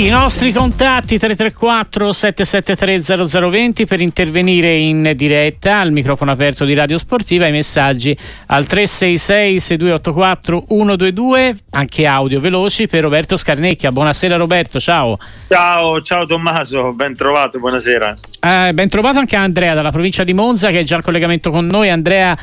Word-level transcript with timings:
I 0.00 0.08
nostri 0.08 0.50
contatti 0.50 1.18
334 1.18 2.10
773 2.10 3.28
0020 3.28 3.84
per 3.84 4.00
intervenire 4.00 4.74
in 4.74 5.12
diretta 5.14 5.80
al 5.80 5.92
microfono 5.92 6.30
aperto 6.30 6.64
di 6.64 6.72
Radio 6.72 6.96
Sportiva 6.96 7.46
i 7.46 7.50
messaggi 7.50 8.16
al 8.46 8.64
366 8.64 9.60
6284 9.60 10.64
122 10.66 11.56
anche 11.72 12.06
audio 12.06 12.40
veloci 12.40 12.88
per 12.88 13.02
Roberto 13.02 13.36
Scarnecchia. 13.36 13.92
Buonasera 13.92 14.36
Roberto, 14.36 14.80
ciao. 14.80 15.18
Ciao, 15.48 16.00
ciao 16.00 16.24
Tommaso, 16.24 16.94
ben 16.94 17.14
trovato, 17.14 17.58
buonasera. 17.58 18.14
Eh, 18.40 18.72
ben 18.72 18.88
trovato 18.88 19.18
anche 19.18 19.36
Andrea 19.36 19.74
dalla 19.74 19.90
provincia 19.90 20.24
di 20.24 20.32
Monza 20.32 20.70
che 20.70 20.80
è 20.80 20.82
già 20.82 20.96
in 20.96 21.02
collegamento 21.02 21.50
con 21.50 21.66
noi. 21.66 21.90
Andrea, 21.90 22.34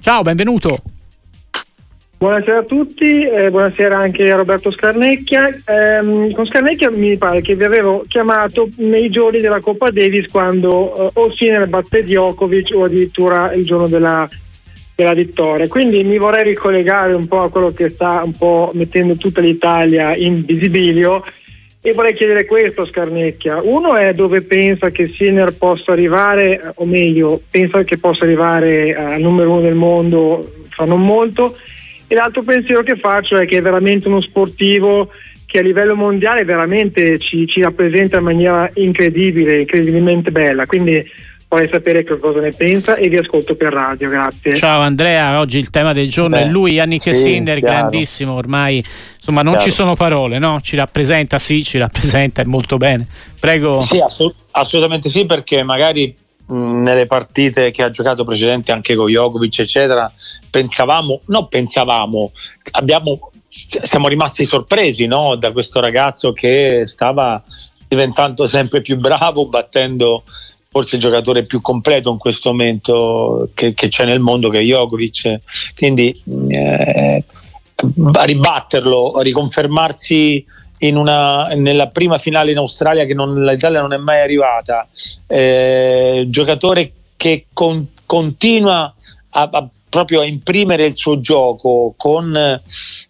ciao, 0.00 0.22
benvenuto. 0.22 0.80
Buonasera 2.22 2.58
a 2.58 2.62
tutti, 2.62 3.24
eh, 3.24 3.50
buonasera 3.50 3.98
anche 3.98 4.30
a 4.30 4.36
Roberto 4.36 4.70
Scarnecchia. 4.70 5.48
Eh, 5.48 6.32
con 6.32 6.46
Scarnecchia 6.46 6.88
mi 6.92 7.18
pare 7.18 7.40
che 7.40 7.56
vi 7.56 7.64
avevo 7.64 8.04
chiamato 8.06 8.68
nei 8.76 9.10
giorni 9.10 9.40
della 9.40 9.58
Coppa 9.58 9.90
Davis 9.90 10.30
quando 10.30 11.12
eh, 11.12 11.32
Sinner 11.36 11.66
batte 11.66 12.04
Djokovic 12.04 12.76
o 12.76 12.84
addirittura 12.84 13.52
il 13.54 13.64
giorno 13.64 13.88
della, 13.88 14.28
della, 14.94 15.14
vittoria. 15.14 15.66
Quindi 15.66 16.04
mi 16.04 16.16
vorrei 16.16 16.44
ricollegare 16.44 17.12
un 17.12 17.26
po' 17.26 17.40
a 17.40 17.50
quello 17.50 17.72
che 17.72 17.90
sta 17.90 18.22
un 18.24 18.36
po' 18.36 18.70
mettendo 18.74 19.16
tutta 19.16 19.40
l'Italia 19.40 20.14
in 20.14 20.44
visibilio 20.44 21.24
e 21.80 21.92
vorrei 21.92 22.14
chiedere 22.14 22.46
questo 22.46 22.82
a 22.82 22.86
Scarnecchia. 22.86 23.58
Uno 23.64 23.96
è 23.96 24.12
dove 24.12 24.42
pensa 24.42 24.90
che 24.90 25.12
Sinner 25.18 25.56
possa 25.56 25.90
arrivare, 25.90 26.70
o 26.72 26.84
meglio, 26.84 27.42
pensa 27.50 27.82
che 27.82 27.98
possa 27.98 28.22
arrivare 28.22 28.94
al 28.94 29.20
numero 29.20 29.50
uno 29.50 29.60
del 29.60 29.74
mondo 29.74 30.52
fra 30.68 30.84
non 30.84 31.04
molto 31.04 31.56
e 32.12 32.14
l'altro 32.14 32.42
pensiero 32.42 32.82
che 32.82 32.96
faccio 32.96 33.38
è 33.38 33.46
che 33.46 33.56
è 33.56 33.62
veramente 33.62 34.06
uno 34.06 34.20
sportivo 34.20 35.08
che 35.46 35.60
a 35.60 35.62
livello 35.62 35.96
mondiale 35.96 36.44
veramente 36.44 37.18
ci, 37.18 37.46
ci 37.46 37.62
rappresenta 37.62 38.18
in 38.18 38.24
maniera 38.24 38.70
incredibile, 38.74 39.60
incredibilmente 39.60 40.30
bella. 40.30 40.66
Quindi 40.66 41.02
vorrei 41.48 41.68
sapere 41.68 42.04
cosa 42.04 42.40
ne 42.40 42.52
pensa 42.52 42.96
e 42.96 43.08
vi 43.08 43.16
ascolto 43.16 43.54
per 43.54 43.72
radio, 43.72 44.10
grazie. 44.10 44.54
Ciao 44.56 44.82
Andrea, 44.82 45.40
oggi 45.40 45.58
il 45.58 45.70
tema 45.70 45.94
del 45.94 46.10
giorno 46.10 46.36
Beh, 46.36 46.42
è 46.42 46.48
lui, 46.48 46.72
Yannick 46.72 47.02
sì, 47.02 47.14
Sinner, 47.14 47.58
chiaro. 47.58 47.76
grandissimo 47.78 48.34
ormai, 48.34 48.84
insomma 49.16 49.40
non 49.40 49.54
chiaro. 49.54 49.68
ci 49.70 49.74
sono 49.74 49.94
parole, 49.94 50.38
no? 50.38 50.60
Ci 50.60 50.76
rappresenta, 50.76 51.38
sì, 51.38 51.64
ci 51.64 51.78
rappresenta 51.78 52.42
molto 52.44 52.76
bene. 52.76 53.06
Prego. 53.40 53.80
Sì, 53.80 54.00
assolut- 54.00 54.36
assolutamente 54.50 55.08
sì, 55.08 55.24
perché 55.24 55.62
magari 55.62 56.14
nelle 56.52 57.06
partite 57.06 57.70
che 57.70 57.82
ha 57.82 57.90
giocato 57.90 58.24
precedenti 58.24 58.70
anche 58.70 58.94
con 58.94 59.08
Jokovic 59.08 59.60
eccetera 59.60 60.12
pensavamo, 60.50 61.22
no 61.26 61.46
pensavamo 61.46 62.32
abbiamo, 62.72 63.30
siamo 63.48 64.08
rimasti 64.08 64.44
sorpresi 64.44 65.06
no? 65.06 65.36
da 65.36 65.52
questo 65.52 65.80
ragazzo 65.80 66.32
che 66.32 66.84
stava 66.86 67.42
diventando 67.88 68.46
sempre 68.46 68.80
più 68.80 68.98
bravo 68.98 69.46
battendo 69.46 70.24
forse 70.68 70.96
il 70.96 71.02
giocatore 71.02 71.44
più 71.44 71.60
completo 71.60 72.10
in 72.10 72.18
questo 72.18 72.50
momento 72.50 73.50
che, 73.54 73.74
che 73.74 73.88
c'è 73.88 74.04
nel 74.04 74.20
mondo 74.20 74.48
che 74.48 74.60
è 74.60 74.62
Jokovic 74.62 75.38
quindi 75.74 76.22
eh, 76.48 77.24
ribatterlo 78.24 79.20
riconfermarsi 79.20 80.44
una, 80.90 81.48
nella 81.54 81.88
prima 81.88 82.18
finale 82.18 82.50
in 82.50 82.58
Australia 82.58 83.04
che 83.04 83.14
non, 83.14 83.44
l'Italia 83.44 83.80
non 83.80 83.92
è 83.92 83.98
mai 83.98 84.20
arrivata, 84.20 84.88
eh, 85.26 86.26
giocatore 86.28 86.92
che 87.16 87.46
con, 87.52 87.86
continua 88.04 88.92
a, 89.30 89.48
a, 89.52 89.68
proprio 89.88 90.20
a 90.20 90.24
imprimere 90.24 90.86
il 90.86 90.96
suo 90.96 91.20
gioco 91.20 91.94
con 91.96 92.60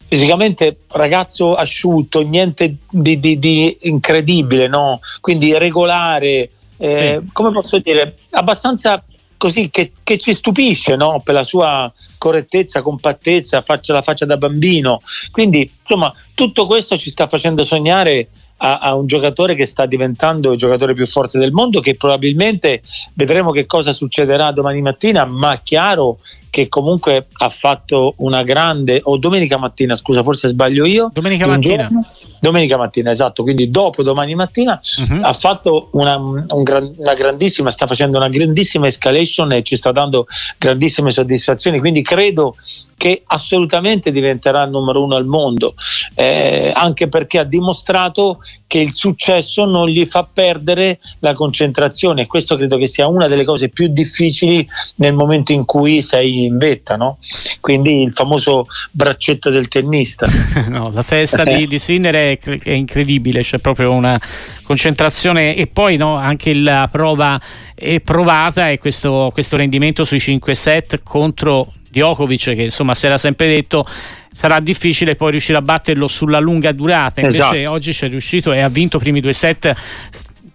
fisicamente 0.06 0.80
ragazzo 0.88 1.54
asciutto, 1.54 2.20
niente 2.20 2.76
di, 2.90 3.18
di, 3.18 3.38
di 3.38 3.78
incredibile, 3.82 4.68
no? 4.68 5.00
quindi 5.20 5.56
regolare, 5.56 6.50
eh, 6.76 7.20
sì. 7.22 7.30
come 7.32 7.52
posso 7.52 7.78
dire, 7.78 8.16
abbastanza 8.32 9.02
così 9.38 9.70
che, 9.70 9.92
che 10.04 10.18
ci 10.18 10.34
stupisce 10.34 10.94
no? 10.96 11.22
per 11.24 11.34
la 11.34 11.44
sua 11.44 11.90
correttezza, 12.22 12.82
compattezza, 12.82 13.62
faccia 13.62 13.92
la 13.92 14.00
faccia 14.00 14.24
da 14.24 14.36
bambino. 14.36 15.00
Quindi, 15.32 15.68
insomma, 15.80 16.14
tutto 16.34 16.66
questo 16.66 16.96
ci 16.96 17.10
sta 17.10 17.26
facendo 17.26 17.64
sognare 17.64 18.28
a, 18.58 18.78
a, 18.78 18.94
un 18.94 19.08
giocatore 19.08 19.56
che 19.56 19.66
sta 19.66 19.86
diventando 19.86 20.52
il 20.52 20.58
giocatore 20.58 20.94
più 20.94 21.04
forte 21.04 21.40
del 21.40 21.50
mondo, 21.50 21.80
che 21.80 21.96
probabilmente 21.96 22.80
vedremo 23.14 23.50
che 23.50 23.66
cosa 23.66 23.92
succederà 23.92 24.52
domani 24.52 24.80
mattina, 24.82 25.24
ma 25.24 25.58
chiaro 25.64 26.20
che 26.48 26.68
comunque 26.68 27.26
ha 27.32 27.48
fatto 27.48 28.14
una 28.18 28.44
grande, 28.44 29.00
o 29.02 29.16
domenica 29.16 29.56
mattina, 29.58 29.96
scusa, 29.96 30.22
forse 30.22 30.46
sbaglio 30.46 30.84
io. 30.84 31.10
Domenica 31.12 31.48
mattina. 31.48 31.88
Giorno, 31.88 32.06
domenica 32.42 32.76
mattina, 32.76 33.12
esatto, 33.12 33.44
quindi 33.44 33.70
dopo 33.70 34.02
domani 34.02 34.34
mattina 34.34 34.80
uh-huh. 34.96 35.20
ha 35.22 35.32
fatto 35.32 35.90
una, 35.92 36.16
un 36.16 36.44
una, 36.48 37.14
grandissima, 37.14 37.70
sta 37.70 37.86
facendo 37.86 38.18
una 38.18 38.26
grandissima 38.26 38.88
escalation 38.88 39.52
e 39.52 39.62
ci 39.62 39.76
sta 39.76 39.92
dando 39.92 40.26
grandissime 40.58 41.12
soddisfazioni, 41.12 41.78
quindi 41.78 42.02
credo 42.02 42.56
che 43.02 43.24
assolutamente 43.26 44.12
diventerà 44.12 44.62
il 44.62 44.70
numero 44.70 45.02
uno 45.02 45.16
al 45.16 45.26
mondo, 45.26 45.74
eh, 46.14 46.70
anche 46.72 47.08
perché 47.08 47.40
ha 47.40 47.44
dimostrato 47.44 48.38
che 48.68 48.78
il 48.78 48.94
successo 48.94 49.64
non 49.64 49.88
gli 49.88 50.06
fa 50.06 50.24
perdere 50.32 51.00
la 51.18 51.34
concentrazione 51.34 52.28
questo 52.28 52.54
credo 52.54 52.76
che 52.76 52.86
sia 52.86 53.08
una 53.08 53.26
delle 53.26 53.42
cose 53.42 53.70
più 53.70 53.88
difficili 53.88 54.64
nel 54.98 55.14
momento 55.14 55.50
in 55.50 55.64
cui 55.64 56.00
sei 56.00 56.44
in 56.44 56.58
vetta, 56.58 56.94
no? 56.94 57.18
quindi 57.58 58.02
il 58.02 58.12
famoso 58.12 58.66
braccetto 58.92 59.50
del 59.50 59.66
tennista. 59.66 60.28
no, 60.70 60.92
la 60.94 61.02
testa 61.02 61.42
di, 61.42 61.66
di 61.66 61.80
Sinner 61.80 62.14
è, 62.14 62.38
è, 62.38 62.70
incredibile, 62.70 63.40
c'è 63.40 63.58
proprio 63.58 63.90
una 63.90 64.16
concentrazione 64.62 65.56
e 65.56 65.66
poi 65.66 65.96
no, 65.96 66.14
anche 66.14 66.54
la 66.54 66.88
prova 66.88 67.40
è 67.74 67.98
provata 67.98 68.70
e 68.70 68.78
questo, 68.78 69.30
questo 69.32 69.56
rendimento 69.56 70.04
sui 70.04 70.20
5 70.20 70.54
set 70.54 71.00
contro 71.02 71.72
Djokovic 71.92 72.54
che 72.54 72.62
insomma 72.62 72.94
si 72.94 73.06
era 73.06 73.18
sempre 73.18 73.46
detto 73.46 73.86
sarà 74.32 74.60
difficile 74.60 75.14
poi 75.14 75.32
riuscire 75.32 75.58
a 75.58 75.62
batterlo 75.62 76.08
sulla 76.08 76.40
lunga 76.40 76.72
durata 76.72 77.20
invece 77.20 77.42
esatto. 77.42 77.70
oggi 77.70 77.92
ci 77.92 78.06
è 78.06 78.08
riuscito 78.08 78.52
e 78.52 78.60
ha 78.60 78.68
vinto 78.68 78.96
i 78.96 79.00
primi 79.00 79.20
due 79.20 79.34
set 79.34 79.74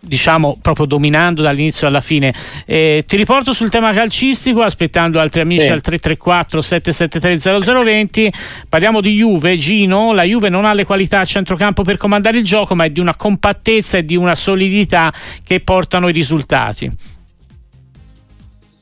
diciamo 0.07 0.57
proprio 0.61 0.85
dominando 0.85 1.41
dall'inizio 1.41 1.85
alla 1.87 2.01
fine. 2.01 2.33
Eh, 2.65 3.03
ti 3.05 3.17
riporto 3.17 3.53
sul 3.53 3.69
tema 3.69 3.91
calcistico, 3.91 4.61
aspettando 4.61 5.19
altri 5.19 5.41
amici 5.41 5.65
sì. 5.65 5.71
al 5.71 5.81
334 5.81 6.61
773 6.61 7.61
0020. 7.61 8.31
Parliamo 8.69 9.01
di 9.01 9.15
Juve, 9.15 9.57
Gino. 9.57 10.13
La 10.13 10.23
Juve 10.23 10.49
non 10.49 10.65
ha 10.65 10.73
le 10.73 10.85
qualità 10.85 11.19
a 11.19 11.25
centrocampo 11.25 11.83
per 11.83 11.97
comandare 11.97 12.37
il 12.37 12.43
gioco, 12.43 12.73
ma 12.73 12.85
è 12.85 12.89
di 12.89 12.99
una 12.99 13.15
compattezza 13.15 13.97
e 13.97 14.05
di 14.05 14.15
una 14.15 14.35
solidità 14.35 15.13
che 15.43 15.59
portano 15.59 16.07
i 16.07 16.13
risultati. 16.13 16.89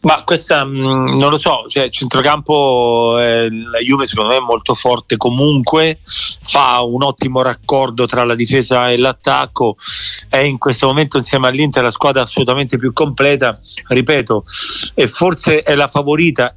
Ma 0.06 0.22
questa 0.24 0.64
mh, 0.64 0.70
mm, 0.70 1.16
non 1.16 1.32
lo 1.32 1.38
so, 1.38 1.66
cioè, 1.68 1.90
centrocampo 1.90 3.18
eh, 3.20 3.50
la 3.50 3.80
Juve 3.80 4.06
secondo 4.06 4.30
me 4.30 4.38
è 4.38 4.40
molto 4.40 4.76
forte 4.76 5.18
comunque, 5.18 5.98
fa 6.44 6.82
un 6.84 7.02
ottimo 7.02 7.42
raccordo 7.42 8.06
tra 8.06 8.24
la 8.24 8.36
difesa 8.36 8.92
e 8.92 8.98
l'attacco, 8.98 9.78
è 10.30 10.38
in 10.38 10.60
questo 10.60 10.86
momento 10.86 11.18
insieme 11.18 11.48
all'Inter 11.48 11.82
la 11.82 11.90
squadra 11.90 12.22
assolutamente 12.22 12.78
più 12.78 12.94
completa, 12.94 13.60
ripeto, 13.88 14.46
e 14.94 15.08
forse 15.08 15.64
è 15.64 15.74
la 15.74 15.88
favorita 15.88 16.54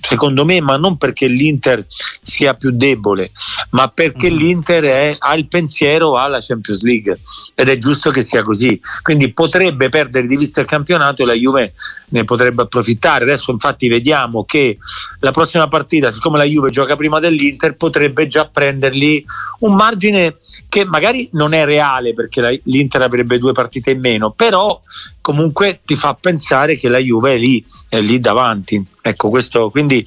secondo 0.00 0.46
me, 0.46 0.62
ma 0.62 0.78
non 0.78 0.96
perché 0.96 1.26
l'Inter 1.26 1.84
sia 2.22 2.54
più 2.54 2.70
debole, 2.70 3.32
ma 3.72 3.88
perché 3.88 4.30
mm-hmm. 4.30 4.38
l'Inter 4.38 4.84
è, 4.84 5.16
ha 5.18 5.34
il 5.34 5.46
pensiero 5.48 6.16
alla 6.16 6.38
Champions 6.40 6.80
League 6.80 7.20
ed 7.54 7.68
è 7.68 7.76
giusto 7.76 8.10
che 8.10 8.22
sia 8.22 8.42
così, 8.42 8.80
quindi 9.02 9.30
potrebbe 9.34 9.90
perdere 9.90 10.26
di 10.26 10.38
vista 10.38 10.62
il 10.62 10.66
campionato 10.66 11.22
e 11.22 11.26
la 11.26 11.34
Juve 11.34 11.74
ne 12.08 12.24
potrebbe 12.24 12.44
potrebbe 12.46 12.62
approfittare. 12.62 13.24
Adesso 13.24 13.50
infatti 13.50 13.88
vediamo 13.88 14.44
che 14.44 14.78
la 15.20 15.30
prossima 15.30 15.68
partita, 15.68 16.10
siccome 16.10 16.38
la 16.38 16.44
Juve 16.44 16.70
gioca 16.70 16.94
prima 16.94 17.18
dell'Inter, 17.18 17.76
potrebbe 17.76 18.26
già 18.26 18.46
prendergli 18.46 19.24
un 19.60 19.74
margine 19.74 20.36
che 20.68 20.84
magari 20.84 21.28
non 21.32 21.52
è 21.52 21.64
reale 21.64 22.12
perché 22.12 22.40
la, 22.40 22.54
l'Inter 22.64 23.02
avrebbe 23.02 23.38
due 23.38 23.52
partite 23.52 23.90
in 23.90 24.00
meno, 24.00 24.30
però 24.30 24.80
comunque 25.20 25.80
ti 25.84 25.96
fa 25.96 26.14
pensare 26.14 26.76
che 26.76 26.88
la 26.88 26.98
Juve 26.98 27.34
è 27.34 27.38
lì, 27.38 27.64
è 27.88 28.00
lì 28.00 28.20
davanti. 28.20 28.84
Ecco, 29.00 29.28
questo 29.28 29.70
quindi 29.70 30.04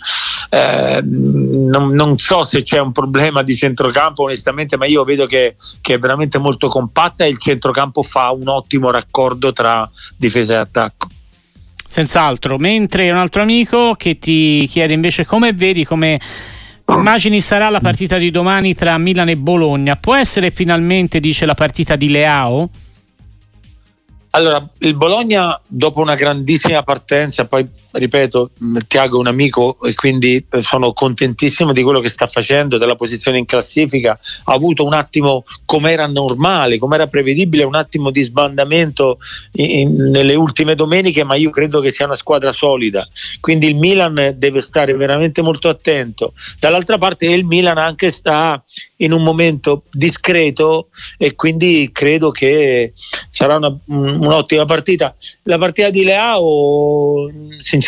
eh, 0.50 1.01
non, 1.01 1.89
non, 1.89 2.18
so 2.18 2.44
se 2.44 2.63
c'è 2.63 2.80
un 2.80 2.91
problema 2.91 3.44
di 3.44 3.56
centrocampo 3.56 4.24
onestamente, 4.24 4.77
ma 4.77 4.86
io 4.86 5.03
vedo 5.03 5.25
che, 5.25 5.56
che, 5.80 5.94
è 5.94 6.00
veramente 6.00 6.38
molto 6.38 6.68
compatta 6.68 7.24
e 7.24 7.30
il 7.30 7.38
centrocampo 7.38 8.03
fa 8.03 8.31
un 8.31 8.50
ottimo 8.50 8.91
raccordo 8.91 9.53
tra 9.53 9.89
difesa 10.18 10.53
e 10.53 10.57
attacco. 10.57 11.07
Senz'altro, 11.91 12.57
mentre 12.57 13.09
un 13.09 13.18
altro 13.18 13.41
amico 13.41 13.95
che 13.95 14.19
ti 14.19 14.68
chiede 14.69 14.94
invece 14.94 15.25
come 15.25 15.53
vedi, 15.53 15.83
come 15.83 16.21
immagini 16.88 17.41
sarà 17.41 17.69
la 17.69 17.80
partita 17.80 18.18
di 18.18 18.30
domani 18.30 18.75
tra 18.75 18.95
Milan 19.00 19.30
e 19.30 19.36
Bologna. 19.36 19.95
Può 19.95 20.13
essere 20.15 20.51
finalmente, 20.51 21.19
dice, 21.19 21.47
la 21.47 21.56
partita 21.56 21.95
di 21.95 22.09
Leao? 22.09 22.69
Allora, 24.30 24.63
il 24.77 24.94
Bologna 24.94 25.59
dopo 25.65 26.00
una 26.01 26.13
grandissima 26.13 26.83
partenza, 26.83 27.45
poi 27.45 27.68
ripeto, 27.91 28.51
Tiago 28.88 29.18
è 29.18 29.19
un 29.19 29.27
amico 29.27 29.77
e 29.83 29.94
quindi 29.94 30.45
sono 30.59 30.94
contentissimo 30.94 31.74
di 31.74 31.81
quello 31.81 32.00
che 32.00 32.09
sta 32.09 32.27
facendo, 32.27 32.77
della 32.77 32.95
posizione 32.95 33.38
in 33.38 33.45
classifica. 33.45 34.18
Ha 34.44 34.53
avuto 34.53 34.86
un 34.86 34.94
attimo, 34.94 35.44
come 35.65 35.91
era 35.91 36.07
normale, 36.07 36.77
come 36.77 36.95
era 36.95 37.07
prevedibile, 37.07 37.63
un 37.63 37.75
attimo 37.75 38.12
di 38.12 38.21
sbandamento 38.21 39.18
in, 39.53 39.95
nelle 40.12 40.36
ultime 40.36 40.75
domeniche, 40.75 41.24
ma 41.24 41.36
io 41.36 41.50
credo 41.50 41.80
che 41.80 41.91
sia 41.91 42.06
una 42.06 42.15
squadra 42.15 42.51
solida. 42.51 43.07
Quindi 43.39 43.68
il 43.68 43.75
Milan 43.75 44.36
deve 44.38 44.62
stare 44.62 44.94
veramente 44.94 45.41
molto 45.41 45.68
attento. 45.69 46.33
Dall'altra 46.59 46.97
parte 46.97 47.25
il 47.25 47.45
Milan 47.45 47.77
anche 47.77 48.12
sta 48.12 48.63
in 48.97 49.13
un 49.13 49.24
momento 49.24 49.83
discreto 49.91 50.89
e 51.18 51.33
quindi 51.33 51.89
credo 51.91 52.31
che 52.31 52.94
sarà 53.31 53.56
una, 53.56 53.75
un'ottima 53.86 54.65
partita. 54.65 55.15
La 55.44 55.57
partita 55.57 55.89
di 55.89 56.03
Leao 56.03 57.27
sinceramente 57.59 57.78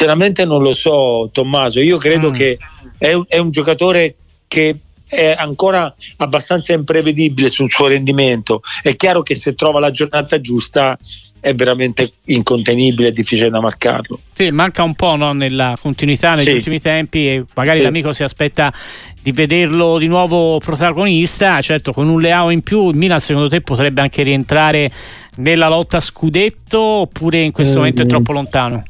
non 0.46 0.62
lo 0.62 0.74
so 0.74 1.30
Tommaso, 1.32 1.80
io 1.80 1.98
credo 1.98 2.32
mm. 2.32 2.34
che 2.34 2.58
è, 2.98 3.20
è 3.28 3.38
un 3.38 3.52
giocatore 3.52 4.16
che 4.48 4.76
è 5.08 5.36
ancora 5.38 5.94
abbastanza 6.18 6.74
imprevedibile 6.74 7.50
sul 7.50 7.70
suo 7.70 7.88
rendimento. 7.88 8.62
È 8.82 8.96
chiaro 8.96 9.24
che 9.24 9.36
se 9.36 9.56
trova 9.56 9.80
la 9.80 9.92
giornata 9.92 10.40
giusta 10.40 10.98
è 11.42 11.56
veramente 11.56 12.12
incontenibile, 12.26 13.10
è 13.10 13.12
difficile 13.12 13.50
da 13.50 13.60
marcarlo. 13.60 14.20
Sì, 14.34 14.52
manca 14.52 14.84
un 14.84 14.94
po' 14.94 15.16
no, 15.16 15.34
nella 15.34 15.76
continuità 15.82 16.36
negli 16.36 16.46
sì. 16.46 16.52
ultimi 16.52 16.80
tempi 16.80 17.28
e 17.28 17.46
magari 17.56 17.80
sì. 17.80 17.86
l'amico 17.86 18.14
si 18.14 18.24
aspetta 18.24 18.72
di 19.22 19.32
vederlo 19.32 19.98
di 19.98 20.08
nuovo 20.08 20.60
protagonista. 20.60 21.60
Certo, 21.62 21.92
con 21.92 22.08
un 22.08 22.22
Leao 22.22 22.52
in 22.52 22.62
più, 22.62 22.90
il 22.90 22.96
Milan 22.96 23.20
secondo 23.20 23.50
te 23.50 23.62
potrebbe 23.62 24.02
anche 24.02 24.22
rientrare 24.22 24.92
nella 25.38 25.68
lotta 25.68 25.98
a 25.98 26.02
scudetto 26.02 26.80
oppure 26.80 27.40
in 27.40 27.52
questo 27.52 27.74
mm. 27.74 27.78
momento 27.78 28.02
è 28.04 28.06
troppo 28.06 28.32
lontano? 28.32 28.84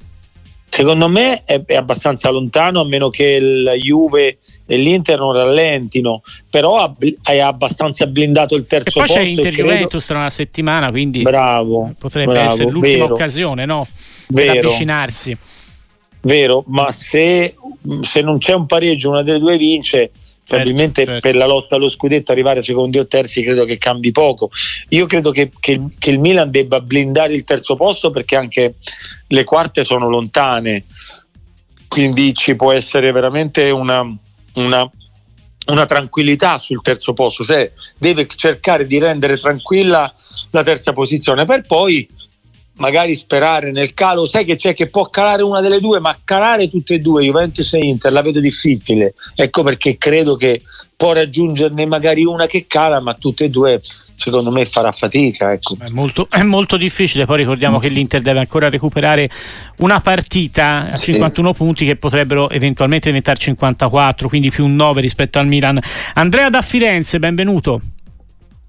Secondo 0.73 1.09
me 1.09 1.43
è, 1.43 1.61
è 1.65 1.75
abbastanza 1.75 2.29
lontano 2.29 2.79
a 2.79 2.85
meno 2.85 3.09
che 3.09 3.25
il 3.25 3.73
Juve 3.81 4.37
e 4.65 4.77
l'Inter 4.77 5.19
non 5.19 5.33
rallentino, 5.33 6.23
però 6.49 6.95
hai 7.23 7.41
abbastanza 7.41 8.07
blindato 8.07 8.55
il 8.55 8.65
terzo 8.65 8.87
e 8.87 8.91
poi 8.93 9.01
posto. 9.03 9.19
Poi 9.19 9.23
c'è 9.25 9.29
Inter 9.29 9.53
Juventus 9.53 10.05
tra 10.05 10.17
una 10.19 10.29
settimana, 10.29 10.89
quindi 10.89 11.23
bravo, 11.23 11.93
potrebbe 11.99 12.31
bravo, 12.31 12.51
essere 12.53 12.71
l'ultima 12.71 13.03
vero, 13.03 13.13
occasione 13.13 13.65
no? 13.65 13.85
per 14.33 14.45
vero, 14.45 14.67
avvicinarsi. 14.69 15.37
Vero, 16.21 16.63
ma 16.67 16.89
se, 16.93 17.55
se 17.99 18.21
non 18.21 18.37
c'è 18.37 18.53
un 18.53 18.65
pareggio, 18.65 19.09
una 19.09 19.23
delle 19.23 19.39
due 19.39 19.57
vince, 19.57 20.11
probabilmente 20.51 21.05
certo. 21.05 21.21
per 21.21 21.35
la 21.35 21.45
lotta 21.45 21.75
allo 21.75 21.87
scudetto 21.87 22.31
arrivare 22.31 22.61
secondi 22.61 22.99
o 22.99 23.07
terzi 23.07 23.41
credo 23.41 23.63
che 23.65 23.77
cambi 23.77 24.11
poco. 24.11 24.49
Io 24.89 25.05
credo 25.05 25.31
che, 25.31 25.51
che, 25.59 25.79
che, 25.97 26.09
il 26.09 26.19
Milan 26.19 26.51
debba 26.51 26.81
blindare 26.81 27.33
il 27.33 27.43
terzo 27.43 27.75
posto 27.75 28.11
perché 28.11 28.35
anche 28.35 28.75
le 29.27 29.43
quarte 29.43 29.83
sono 29.83 30.09
lontane, 30.09 30.85
quindi 31.87 32.33
ci 32.35 32.55
può 32.55 32.71
essere 32.71 33.11
veramente 33.11 33.69
una, 33.69 34.01
una, 34.55 34.91
una 35.67 35.85
tranquillità 35.85 36.57
sul 36.57 36.81
terzo 36.81 37.13
posto, 37.13 37.43
cioè 37.43 37.71
deve 37.97 38.27
cercare 38.27 38.85
di 38.85 38.99
rendere 38.99 39.37
tranquilla 39.37 40.13
la 40.49 40.63
terza 40.63 40.91
posizione 40.91 41.45
per 41.45 41.65
poi 41.65 42.07
magari 42.75 43.15
sperare 43.15 43.71
nel 43.71 43.93
calo, 43.93 44.25
sai 44.25 44.45
che 44.45 44.55
c'è 44.55 44.73
che 44.73 44.87
può 44.87 45.09
calare 45.09 45.43
una 45.43 45.61
delle 45.61 45.79
due, 45.79 45.99
ma 45.99 46.17
calare 46.23 46.69
tutte 46.69 46.95
e 46.95 46.99
due, 46.99 47.23
Juventus 47.23 47.73
e 47.73 47.79
Inter, 47.79 48.11
la 48.11 48.21
vedo 48.21 48.39
difficile. 48.39 49.13
Ecco 49.35 49.63
perché 49.63 49.97
credo 49.97 50.35
che 50.35 50.61
può 50.95 51.13
raggiungerne 51.13 51.85
magari 51.85 52.23
una 52.25 52.45
che 52.45 52.65
cala, 52.67 52.99
ma 52.99 53.13
tutte 53.13 53.45
e 53.45 53.49
due 53.49 53.81
secondo 54.21 54.51
me 54.51 54.65
farà 54.65 54.91
fatica. 54.91 55.51
Ecco. 55.51 55.75
È, 55.79 55.89
molto, 55.89 56.27
è, 56.29 56.43
molto, 56.43 56.77
difficile, 56.77 57.25
poi 57.25 57.37
ricordiamo 57.37 57.79
che 57.79 57.89
l'Inter 57.89 58.21
deve 58.21 58.39
ancora 58.39 58.69
recuperare 58.69 59.29
una 59.77 59.99
partita 59.99 60.87
a 60.87 60.93
sì. 60.93 61.13
51 61.13 61.53
punti 61.53 61.85
che 61.85 61.95
potrebbero 61.95 62.49
eventualmente 62.49 63.07
diventare 63.07 63.39
54, 63.39 64.27
quindi 64.27 64.51
più 64.51 64.65
un 64.65 64.75
9 64.75 65.01
rispetto 65.01 65.39
al 65.39 65.47
Milan. 65.47 65.79
Andrea 66.13 66.49
da 66.49 66.61
Firenze, 66.61 67.17
benvenuto. 67.19 67.81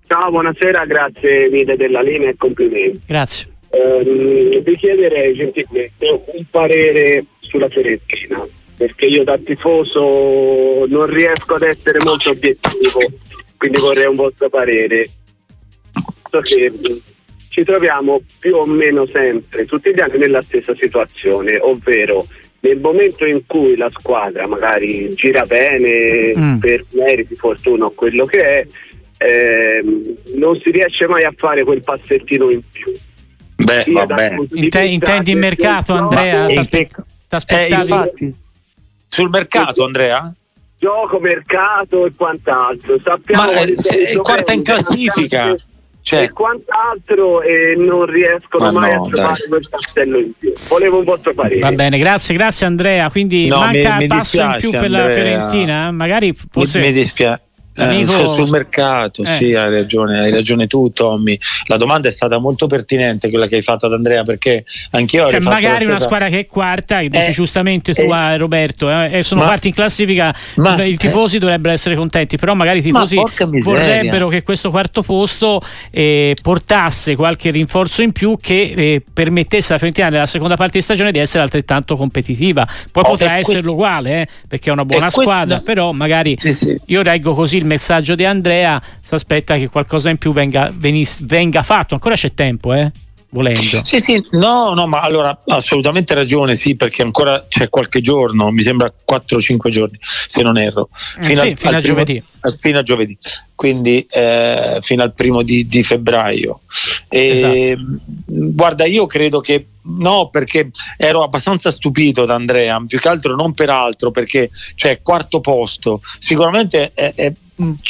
Ciao, 0.06 0.30
buonasera, 0.30 0.84
grazie 0.86 1.48
mille 1.50 1.76
della 1.76 2.02
linea 2.02 2.30
e 2.30 2.34
complimenti. 2.36 3.00
Grazie. 3.06 3.51
Ehm, 3.74 4.60
vi 4.62 4.76
chiederei 4.76 5.34
gentilmente 5.34 6.22
un 6.26 6.44
parere 6.50 7.24
sulla 7.40 7.68
Fiorentina, 7.68 8.46
perché 8.76 9.06
io 9.06 9.24
da 9.24 9.38
tifoso 9.38 10.84
non 10.86 11.06
riesco 11.06 11.54
ad 11.54 11.62
essere 11.62 11.98
molto 12.04 12.30
obiettivo, 12.30 13.00
quindi 13.56 13.80
vorrei 13.80 14.06
un 14.06 14.16
vostro 14.16 14.50
parere. 14.50 15.08
So 16.30 16.40
che 16.40 16.70
ci 17.48 17.64
troviamo 17.64 18.20
più 18.38 18.56
o 18.56 18.66
meno 18.66 19.06
sempre, 19.06 19.64
tutti 19.64 19.94
gli 19.94 20.00
anni, 20.00 20.18
nella 20.18 20.42
stessa 20.42 20.74
situazione, 20.78 21.58
ovvero 21.58 22.26
nel 22.60 22.78
momento 22.78 23.24
in 23.24 23.40
cui 23.46 23.76
la 23.76 23.90
squadra 23.90 24.46
magari 24.46 25.08
gira 25.14 25.44
bene 25.46 26.34
mm. 26.36 26.58
per 26.58 26.84
meriti, 26.90 27.34
fortuna 27.36 27.86
o 27.86 27.90
quello 27.92 28.26
che 28.26 28.42
è, 28.42 28.66
eh, 29.18 29.82
non 30.34 30.60
si 30.60 30.70
riesce 30.70 31.06
mai 31.06 31.24
a 31.24 31.32
fare 31.34 31.64
quel 31.64 31.82
passettino 31.82 32.50
in 32.50 32.60
più 32.70 32.92
Beh, 33.64 33.84
vabbè. 33.86 34.36
Inte, 34.52 34.84
intendi 34.84 35.32
il 35.32 35.38
mercato, 35.38 35.94
Andrea? 35.94 36.46
Eh, 36.46 36.54
infatti, 36.54 38.34
sul 39.08 39.30
mercato, 39.30 39.84
Andrea? 39.84 40.32
Gioco, 40.78 41.20
mercato 41.20 42.06
e 42.06 42.12
quant'altro. 42.16 42.98
Sappiamo 43.02 43.44
Ma 43.44 43.60
eh, 43.60 43.74
è 43.74 44.16
quarta 44.16 44.52
in 44.52 44.62
classifica. 44.62 45.54
Cioè. 46.04 46.22
E 46.22 46.30
quant'altro 46.32 47.42
e 47.42 47.76
non 47.76 48.06
riescono 48.06 48.72
mai 48.72 48.92
no, 48.92 49.04
a 49.04 49.08
trovare 49.08 49.38
dai. 49.38 49.48
quel 49.48 49.68
castello 49.68 50.18
in 50.18 50.32
più. 50.36 50.52
Volevo 50.68 50.98
un 50.98 51.04
vostro 51.04 51.32
parere. 51.32 51.60
Va 51.60 51.70
bene, 51.70 51.96
grazie, 51.98 52.34
grazie 52.34 52.66
Andrea. 52.66 53.08
Quindi 53.08 53.46
no, 53.46 53.58
manca 53.58 53.92
mi, 53.92 53.98
mi 53.98 54.06
passo 54.08 54.40
in 54.40 54.56
più 54.58 54.70
per 54.72 54.82
Andrea. 54.82 55.06
la 55.06 55.12
Fiorentina? 55.12 55.90
Magari 55.92 56.34
forse... 56.34 56.80
Mi, 56.80 56.86
mi 56.86 56.92
dispiace 56.92 57.42
eh, 57.74 58.06
sul 58.06 58.50
mercato, 58.50 59.22
eh. 59.22 59.26
sì, 59.26 59.54
hai 59.54 59.70
ragione, 59.70 60.20
hai 60.20 60.30
ragione 60.30 60.66
tu, 60.66 60.90
Tommy. 60.90 61.38
La 61.66 61.76
domanda 61.76 62.08
è 62.08 62.10
stata 62.10 62.38
molto 62.38 62.66
pertinente 62.66 63.30
quella 63.30 63.46
che 63.46 63.56
hai 63.56 63.62
fatto 63.62 63.86
ad 63.86 63.94
Andrea, 63.94 64.22
perché 64.24 64.64
anch'io 64.90 65.30
cioè, 65.30 65.40
magari 65.40 65.86
una 65.86 65.98
squadra 65.98 66.28
che 66.28 66.40
è 66.40 66.46
quarta, 66.46 67.00
che 67.00 67.08
dici 67.08 67.30
eh, 67.30 67.32
giustamente 67.32 67.94
tu, 67.94 68.12
eh, 68.12 68.36
Roberto, 68.36 68.90
eh, 68.90 69.18
e 69.18 69.22
sono 69.22 69.40
ma, 69.40 69.46
quarti 69.46 69.68
in 69.68 69.74
classifica, 69.74 70.34
ma, 70.56 70.82
i 70.84 70.96
tifosi 70.96 71.38
dovrebbero 71.38 71.72
essere 71.72 71.96
contenti, 71.96 72.36
però 72.36 72.54
magari 72.54 72.80
i 72.80 72.82
tifosi 72.82 73.16
vorrebbero 73.62 74.28
che 74.28 74.42
questo 74.42 74.70
quarto 74.70 75.02
posto 75.02 75.60
portasse 76.42 77.16
qualche 77.16 77.50
rinforzo 77.50 78.02
in 78.02 78.12
più 78.12 78.36
che 78.40 79.02
permettesse 79.12 79.68
alla 79.68 79.78
Fiorentina 79.78 80.08
nella 80.08 80.26
seconda 80.26 80.56
parte 80.56 80.78
di 80.78 80.84
stagione 80.84 81.10
di 81.10 81.18
essere 81.18 81.42
altrettanto 81.42 81.96
competitiva. 81.96 82.66
Poi 82.90 83.02
oh, 83.06 83.08
potrà 83.08 83.38
esserlo 83.38 83.60
que- 83.62 83.70
uguale, 83.72 84.28
perché 84.46 84.68
è 84.68 84.72
una 84.72 84.84
buona 84.84 85.10
que- 85.10 85.22
squadra, 85.22 85.56
no. 85.56 85.62
però 85.62 85.92
magari 85.92 86.36
sì, 86.38 86.52
sì. 86.52 86.78
io 86.86 87.02
reggo 87.02 87.32
così 87.34 87.61
il 87.62 87.66
messaggio 87.66 88.14
di 88.14 88.24
Andrea, 88.24 88.80
si 89.00 89.14
aspetta 89.14 89.56
che 89.56 89.68
qualcosa 89.68 90.10
in 90.10 90.18
più 90.18 90.32
venga, 90.32 90.72
venis, 90.74 91.24
venga 91.24 91.62
fatto, 91.62 91.94
ancora 91.94 92.14
c'è 92.14 92.34
tempo, 92.34 92.74
eh? 92.74 92.90
volendo. 93.32 93.82
Sì, 93.84 93.98
sì, 93.98 94.26
no, 94.32 94.74
no, 94.74 94.86
ma 94.86 95.00
allora 95.00 95.42
assolutamente 95.46 96.14
ragione, 96.14 96.54
sì, 96.54 96.76
perché 96.76 97.02
ancora 97.02 97.46
c'è 97.48 97.68
qualche 97.68 98.00
giorno, 98.00 98.50
mi 98.50 98.62
sembra 98.62 98.92
4-5 98.92 99.68
giorni, 99.68 99.98
se 100.00 100.42
non 100.42 100.58
erro, 100.58 100.88
mm, 101.18 101.22
fino, 101.22 101.42
sì, 101.42 101.48
al, 101.48 101.56
fino 101.56 101.70
al 101.70 101.76
a 101.76 101.80
primo, 101.80 101.94
giovedì. 101.94 102.24
Fino 102.58 102.78
a 102.78 102.82
giovedì, 102.82 103.18
quindi 103.54 104.06
eh, 104.10 104.78
fino 104.80 105.02
al 105.02 105.14
primo 105.14 105.42
di, 105.42 105.66
di 105.66 105.82
febbraio. 105.82 106.60
E, 107.08 107.28
esatto. 107.28 108.00
Guarda, 108.26 108.84
io 108.84 109.06
credo 109.06 109.40
che 109.40 109.66
no, 109.84 110.28
perché 110.28 110.70
ero 110.96 111.22
abbastanza 111.22 111.70
stupito 111.70 112.24
da 112.24 112.34
Andrea, 112.34 112.82
più 112.86 112.98
che 112.98 113.08
altro 113.08 113.34
non 113.34 113.54
per 113.54 113.70
altro, 113.70 114.10
perché 114.10 114.50
cioè 114.74 115.00
quarto 115.02 115.40
posto, 115.40 116.00
sicuramente 116.18 116.92
è, 116.94 117.12
è, 117.14 117.32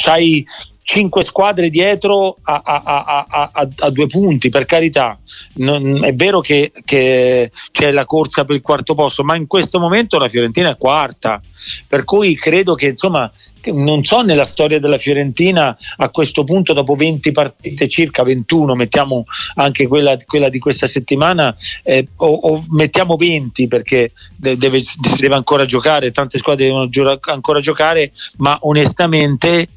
hay 0.05 0.45
cinque 0.83 1.23
squadre 1.23 1.69
dietro 1.69 2.37
a, 2.43 2.61
a, 2.63 3.25
a, 3.27 3.49
a, 3.79 3.89
due 3.89 4.07
punti, 4.07 4.49
per 4.49 4.65
carità. 4.65 5.17
Non, 5.55 6.03
è 6.03 6.13
vero 6.13 6.41
che, 6.41 6.71
che, 6.83 7.51
c'è 7.71 7.91
la 7.91 8.05
corsa 8.05 8.45
per 8.45 8.55
il 8.55 8.61
quarto 8.61 8.93
posto, 8.93 9.23
ma 9.23 9.35
in 9.35 9.47
questo 9.47 9.79
momento 9.79 10.19
la 10.19 10.29
Fiorentina 10.29 10.69
è 10.69 10.77
quarta. 10.77 11.41
Per 11.87 12.03
cui 12.03 12.35
credo 12.35 12.75
che 12.75 12.87
insomma, 12.87 13.31
non 13.71 14.03
so 14.03 14.21
nella 14.21 14.45
storia 14.45 14.79
della 14.79 14.97
Fiorentina 14.97 15.75
a 15.97 16.09
questo 16.09 16.43
punto, 16.43 16.73
dopo 16.73 16.95
20 16.95 17.31
partite, 17.31 17.87
circa 17.87 18.23
21, 18.23 18.75
mettiamo 18.75 19.23
anche 19.55 19.87
quella, 19.87 20.17
quella 20.25 20.49
di 20.49 20.59
questa 20.59 20.87
settimana, 20.87 21.55
eh, 21.83 22.05
o, 22.17 22.27
o, 22.27 22.65
mettiamo 22.71 23.15
20 23.15 23.67
perché 23.67 24.11
deve, 24.35 24.79
si 24.81 24.97
deve 25.17 25.35
ancora 25.35 25.63
giocare, 25.63 26.11
tante 26.11 26.37
squadre 26.37 26.65
devono 26.65 26.89
ancora 27.21 27.61
giocare, 27.61 28.11
ma 28.37 28.57
onestamente 28.61 29.69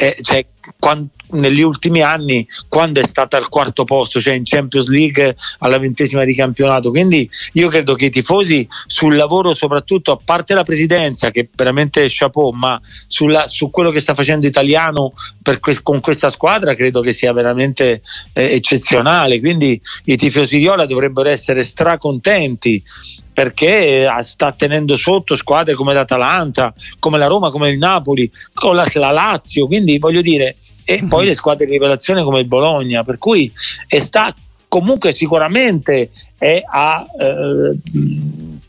eh, 0.00 0.16
cioè, 0.22 0.46
quant- 0.78 1.10
negli 1.32 1.60
ultimi 1.60 2.00
anni 2.00 2.48
quando 2.68 3.00
è 3.00 3.04
stata 3.04 3.36
al 3.36 3.50
quarto 3.50 3.84
posto, 3.84 4.18
cioè 4.18 4.32
in 4.32 4.44
Champions 4.44 4.86
League 4.86 5.36
alla 5.58 5.78
ventesima 5.78 6.24
di 6.24 6.34
campionato. 6.34 6.88
Quindi 6.88 7.28
io 7.52 7.68
credo 7.68 7.94
che 7.94 8.06
i 8.06 8.10
tifosi 8.10 8.66
sul 8.86 9.14
lavoro, 9.14 9.52
soprattutto 9.52 10.12
a 10.12 10.18
parte 10.22 10.54
la 10.54 10.64
presidenza, 10.64 11.30
che 11.30 11.50
veramente 11.54 12.02
è 12.02 12.08
chapeau, 12.08 12.50
ma 12.52 12.80
sulla, 13.06 13.46
su 13.46 13.70
quello 13.70 13.90
che 13.90 14.00
sta 14.00 14.14
facendo 14.14 14.46
Italiano 14.46 15.12
que- 15.60 15.82
con 15.82 16.00
questa 16.00 16.30
squadra 16.30 16.74
credo 16.74 17.02
che 17.02 17.12
sia 17.12 17.34
veramente 17.34 18.00
eh, 18.32 18.54
eccezionale. 18.54 19.38
Quindi 19.38 19.78
i 20.04 20.16
tifosi 20.16 20.58
Viola 20.58 20.86
dovrebbero 20.86 21.28
essere 21.28 21.62
stracontenti 21.62 22.82
perché 23.32 24.04
eh, 24.04 24.22
sta 24.22 24.52
tenendo 24.52 24.96
sotto 24.96 25.36
squadre 25.36 25.74
come 25.74 25.94
l'Atalanta, 25.94 26.74
come 26.98 27.18
la 27.18 27.26
Roma, 27.26 27.50
come 27.50 27.70
il 27.70 27.78
Napoli, 27.78 28.30
con 28.52 28.74
la, 28.74 28.86
la 28.94 29.10
Lazio, 29.10 29.66
quindi 29.66 29.98
voglio 29.98 30.20
dire, 30.20 30.56
e 30.84 31.04
poi 31.08 31.26
le 31.26 31.34
squadre 31.34 31.66
di 31.66 31.72
rivelazione 31.72 32.22
come 32.22 32.40
il 32.40 32.46
Bologna, 32.46 33.04
per 33.04 33.18
cui 33.18 33.52
sta 33.86 34.34
comunque 34.66 35.12
sicuramente 35.12 36.10
è 36.38 36.62
a 36.64 37.04
eh, 37.18 37.76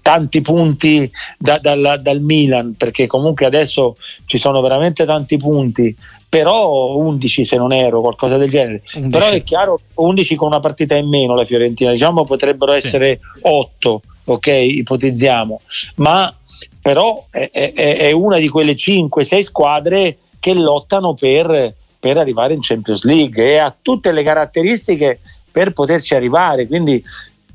tanti 0.02 0.42
punti 0.42 1.10
da, 1.38 1.60
dal, 1.60 2.00
dal 2.02 2.22
Milan, 2.22 2.76
perché 2.76 3.08
comunque 3.08 3.46
adesso 3.46 3.96
ci 4.26 4.38
sono 4.38 4.62
veramente 4.62 5.06
tanti 5.06 5.38
punti, 5.38 5.96
però 6.28 6.96
11 6.96 7.46
se 7.46 7.58
non 7.58 7.72
ero, 7.72 8.02
qualcosa 8.02 8.38
del 8.38 8.50
genere. 8.50 8.82
11. 8.96 9.10
Però 9.10 9.30
è 9.30 9.44
chiaro, 9.44 9.80
11 9.94 10.36
con 10.36 10.48
una 10.48 10.60
partita 10.60 10.96
in 10.96 11.08
meno 11.08 11.36
la 11.36 11.46
Fiorentina, 11.46 11.92
diciamo 11.92 12.26
potrebbero 12.26 12.74
essere 12.74 13.20
sì. 13.34 13.40
8, 13.44 14.02
ok, 14.24 14.48
ipotizziamo, 14.48 15.62
ma 15.96 16.34
però 16.82 17.26
è, 17.30 17.50
è, 17.52 17.74
è 17.74 18.12
una 18.12 18.38
di 18.38 18.50
quelle 18.50 18.74
5-6 18.74 19.40
squadre 19.40 20.18
che 20.40 20.54
lottano 20.54 21.14
per 21.14 21.76
per 22.02 22.18
arrivare 22.18 22.56
in 22.56 22.62
Champions 22.62 23.04
League 23.04 23.44
e 23.44 23.58
ha 23.60 23.74
tutte 23.80 24.12
le 24.12 24.24
caratteristiche 24.24 25.20
per 25.52 25.72
poterci 25.72 26.16
arrivare. 26.16 26.66
Quindi 26.66 27.02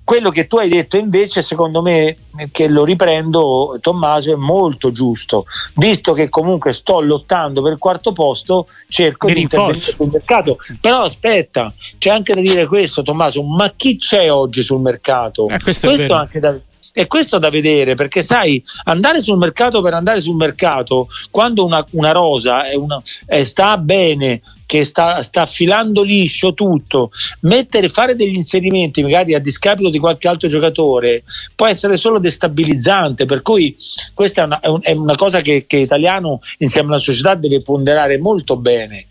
quello 0.06 0.30
che 0.30 0.46
tu 0.46 0.58
hai 0.58 0.68
detto 0.68 0.96
invece, 0.96 1.42
secondo 1.42 1.82
me, 1.82 2.16
che 2.52 2.68
lo 2.68 2.84
riprendo, 2.84 3.76
Tommaso, 3.80 4.32
è 4.32 4.36
molto 4.36 4.92
giusto. 4.92 5.46
Visto 5.74 6.12
che 6.12 6.28
comunque 6.28 6.72
sto 6.72 7.00
lottando 7.00 7.60
per 7.60 7.72
il 7.72 7.78
quarto 7.78 8.12
posto, 8.12 8.68
cerco 8.88 9.26
di 9.26 9.40
intervenire 9.40 9.80
sul 9.80 10.08
mercato. 10.08 10.58
Però 10.80 11.02
aspetta, 11.02 11.74
c'è 11.98 12.10
anche 12.10 12.34
da 12.34 12.40
dire 12.40 12.68
questo, 12.68 13.02
Tommaso, 13.02 13.42
ma 13.42 13.72
chi 13.74 13.98
c'è 13.98 14.30
oggi 14.30 14.62
sul 14.62 14.80
mercato? 14.80 15.48
Eh, 15.48 15.58
questo, 15.58 15.88
questo 15.88 16.14
anche 16.14 16.38
da 16.38 16.56
e 16.98 17.06
questo 17.08 17.38
da 17.38 17.50
vedere 17.50 17.94
perché 17.94 18.22
sai 18.22 18.62
andare 18.84 19.20
sul 19.20 19.36
mercato 19.36 19.82
per 19.82 19.92
andare 19.92 20.22
sul 20.22 20.34
mercato 20.34 21.08
quando 21.30 21.62
una, 21.62 21.84
una 21.90 22.12
rosa 22.12 22.66
è 22.66 22.74
una, 22.74 23.02
è, 23.26 23.44
sta 23.44 23.76
bene 23.76 24.40
che 24.66 24.84
sta, 24.84 25.22
sta 25.22 25.42
affilando 25.42 26.02
liscio 26.02 26.52
tutto, 26.52 27.10
mettere, 27.40 27.88
fare 27.88 28.16
degli 28.16 28.34
inserimenti 28.34 29.02
magari 29.02 29.34
a 29.34 29.38
discapito 29.38 29.88
di 29.88 29.98
qualche 29.98 30.28
altro 30.28 30.48
giocatore 30.48 31.22
può 31.54 31.66
essere 31.66 31.96
solo 31.96 32.18
destabilizzante, 32.18 33.24
per 33.24 33.42
cui 33.42 33.74
questa 34.12 34.42
è 34.42 34.44
una, 34.44 34.80
è 34.80 34.90
una 34.92 35.16
cosa 35.16 35.40
che, 35.40 35.64
che 35.66 35.78
Italiano 35.78 36.40
insieme 36.58 36.88
alla 36.88 36.98
società 36.98 37.34
deve 37.34 37.62
ponderare 37.62 38.18
molto 38.18 38.56
bene 38.56 39.06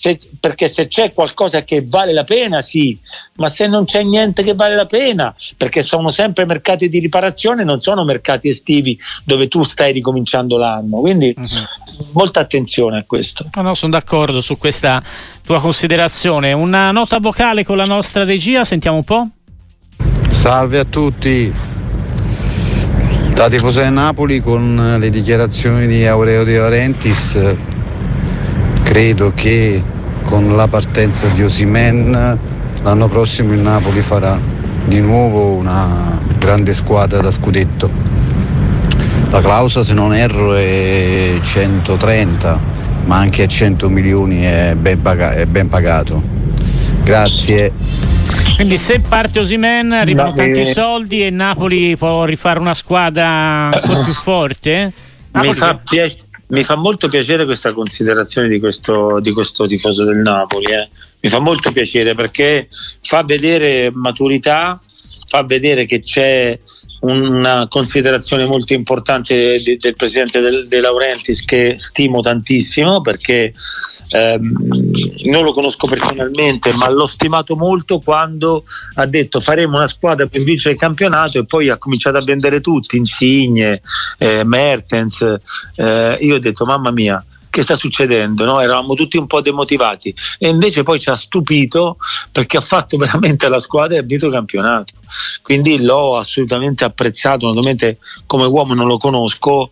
se, 0.00 0.18
perché 0.40 0.66
se 0.66 0.86
c'è 0.86 1.12
qualcosa 1.12 1.62
che 1.62 1.84
vale 1.86 2.14
la 2.14 2.24
pena, 2.24 2.62
sì, 2.62 2.98
ma 3.34 3.50
se 3.50 3.66
non 3.66 3.84
c'è 3.84 4.02
niente 4.02 4.42
che 4.42 4.54
vale 4.54 4.74
la 4.74 4.86
pena, 4.86 5.34
perché 5.58 5.82
sono 5.82 6.08
sempre 6.08 6.46
mercati 6.46 6.88
di 6.88 7.00
riparazione, 7.00 7.64
non 7.64 7.80
sono 7.80 8.02
mercati 8.04 8.48
estivi 8.48 8.98
dove 9.24 9.46
tu 9.48 9.62
stai 9.62 9.92
ricominciando 9.92 10.56
l'anno. 10.56 11.00
Quindi 11.00 11.34
uh-huh. 11.36 12.08
molta 12.12 12.40
attenzione 12.40 13.00
a 13.00 13.04
questo. 13.06 13.50
No, 13.54 13.60
no, 13.60 13.74
sono 13.74 13.92
d'accordo 13.92 14.40
su 14.40 14.56
questa 14.56 15.02
tua 15.44 15.60
considerazione. 15.60 16.54
Una 16.54 16.92
nota 16.92 17.18
vocale 17.18 17.62
con 17.62 17.76
la 17.76 17.84
nostra 17.84 18.24
regia, 18.24 18.64
sentiamo 18.64 18.96
un 18.96 19.04
po'. 19.04 19.28
Salve 20.30 20.78
a 20.78 20.84
tutti. 20.84 21.52
Da 23.34 23.50
tifosa 23.50 23.82
del 23.82 23.92
Napoli 23.92 24.40
con 24.40 24.96
le 24.98 25.10
dichiarazioni 25.10 25.86
di 25.86 26.06
Aureo 26.06 26.42
De 26.42 26.56
Laurentiis 26.56 27.78
credo 28.90 29.30
che 29.36 29.80
con 30.24 30.56
la 30.56 30.66
partenza 30.66 31.28
di 31.28 31.44
Osimen 31.44 32.38
l'anno 32.82 33.06
prossimo 33.06 33.52
il 33.52 33.60
Napoli 33.60 34.02
farà 34.02 34.36
di 34.84 35.00
nuovo 35.00 35.52
una 35.52 36.18
grande 36.36 36.74
squadra 36.74 37.20
da 37.20 37.30
scudetto. 37.30 37.88
La 39.30 39.40
clausola 39.40 39.84
se 39.84 39.92
non 39.94 40.12
erro 40.12 40.54
è 40.54 41.38
130, 41.40 42.60
ma 43.04 43.16
anche 43.18 43.44
a 43.44 43.46
100 43.46 43.88
milioni 43.88 44.42
è 44.42 44.74
ben, 44.76 45.00
paga- 45.00 45.34
è 45.34 45.46
ben 45.46 45.68
pagato. 45.68 46.20
Grazie. 47.04 47.72
Quindi 48.56 48.76
se 48.76 48.98
parte 48.98 49.38
Osimen 49.38 49.92
arrivano 49.92 50.30
no, 50.30 50.34
tanti 50.34 50.60
eh... 50.62 50.64
soldi 50.64 51.24
e 51.24 51.30
Napoli 51.30 51.96
può 51.96 52.24
rifare 52.24 52.58
una 52.58 52.74
squadra 52.74 53.28
ancora 53.72 54.02
più 54.02 54.14
forte? 54.14 54.92
Napoli 55.30 55.52
Mi 55.52 55.56
fa 55.56 55.76
piacere 55.76 56.29
mi 56.50 56.64
fa 56.64 56.76
molto 56.76 57.08
piacere 57.08 57.44
questa 57.44 57.72
considerazione 57.72 58.48
di 58.48 58.58
questo, 58.58 59.20
di 59.20 59.32
questo 59.32 59.66
tifoso 59.66 60.04
del 60.04 60.18
Napoli. 60.18 60.72
Eh. 60.72 60.88
Mi 61.20 61.30
fa 61.30 61.38
molto 61.38 61.72
piacere 61.72 62.14
perché 62.14 62.68
fa 63.02 63.22
vedere 63.22 63.90
maturità, 63.92 64.80
fa 65.30 65.44
vedere 65.44 65.86
che 65.86 66.00
c'è 66.00 66.58
una 67.02 67.68
considerazione 67.68 68.46
molto 68.46 68.72
importante 68.72 69.62
de, 69.62 69.76
del 69.78 69.94
presidente 69.94 70.40
De, 70.40 70.66
de 70.66 70.80
Laurentiis 70.80 71.44
che 71.44 71.76
stimo 71.78 72.20
tantissimo 72.20 73.00
perché 73.00 73.54
ehm, 74.08 74.52
non 75.26 75.44
lo 75.44 75.52
conosco 75.52 75.86
personalmente 75.86 76.72
ma 76.72 76.90
l'ho 76.90 77.06
stimato 77.06 77.54
molto 77.54 78.00
quando 78.00 78.64
ha 78.94 79.06
detto 79.06 79.38
faremo 79.38 79.76
una 79.76 79.86
squadra 79.86 80.26
per 80.26 80.42
vincere 80.42 80.74
il 80.74 80.80
campionato 80.80 81.38
e 81.38 81.46
poi 81.46 81.68
ha 81.68 81.78
cominciato 81.78 82.18
a 82.18 82.24
vendere 82.24 82.60
tutti, 82.60 82.96
Insigne, 82.96 83.80
eh, 84.18 84.42
Mertens 84.44 85.36
eh, 85.76 86.18
io 86.20 86.34
ho 86.34 86.40
detto 86.40 86.64
mamma 86.64 86.90
mia 86.90 87.24
che 87.50 87.62
sta 87.62 87.76
succedendo? 87.76 88.44
No? 88.44 88.60
Eravamo 88.60 88.94
tutti 88.94 89.16
un 89.16 89.26
po' 89.26 89.40
demotivati 89.40 90.14
e 90.38 90.48
invece 90.48 90.82
poi 90.82 91.00
ci 91.00 91.10
ha 91.10 91.16
stupito 91.16 91.98
perché 92.32 92.56
ha 92.56 92.62
fatto 92.62 92.96
veramente 92.98 93.48
la 93.48 93.58
squadra 93.58 93.96
e 93.96 94.00
ha 94.00 94.02
vinto 94.02 94.26
il 94.26 94.32
campionato. 94.32 94.94
Quindi 95.42 95.82
l'ho 95.82 96.16
assolutamente 96.16 96.84
apprezzato, 96.84 97.46
naturalmente 97.46 97.98
come 98.26 98.44
uomo 98.44 98.74
non 98.74 98.86
lo 98.86 98.96
conosco, 98.96 99.68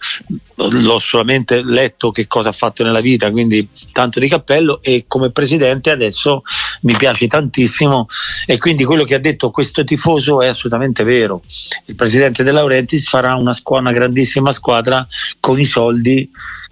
l'ho 0.56 0.99
solamente 0.99 1.62
letto 1.62 2.11
che 2.11 2.26
cosa 2.26 2.49
ha 2.49 2.52
fatto 2.52 2.82
nella 2.82 3.00
vita, 3.00 3.30
quindi 3.30 3.68
tanto 3.92 4.18
di 4.18 4.28
cappello 4.28 4.80
e 4.82 5.04
come 5.06 5.30
presidente 5.30 5.90
adesso 5.90 6.42
mi 6.82 6.97
piace 6.97 7.28
tantissimo 7.28 8.06
e 8.47 8.58
quindi 8.58 8.85
quello 8.85 9.04
che 9.04 9.14
ha 9.14 9.20
detto 9.20 9.50
questo 9.50 9.85
tifoso 9.85 10.42
è 10.42 10.49
assolutamente 10.49 11.04
vero. 11.04 11.42
Il 11.85 11.94
presidente 11.94 12.42
De 12.42 12.50
Laurentiis 12.50 13.08
farà 13.08 13.37
una, 13.37 13.52
squ- 13.52 13.78
una 13.78 13.92
grandissima 13.92 14.50
squadra 14.50 15.06
con 15.38 15.61
i 15.61 15.64
soldi 15.64 16.28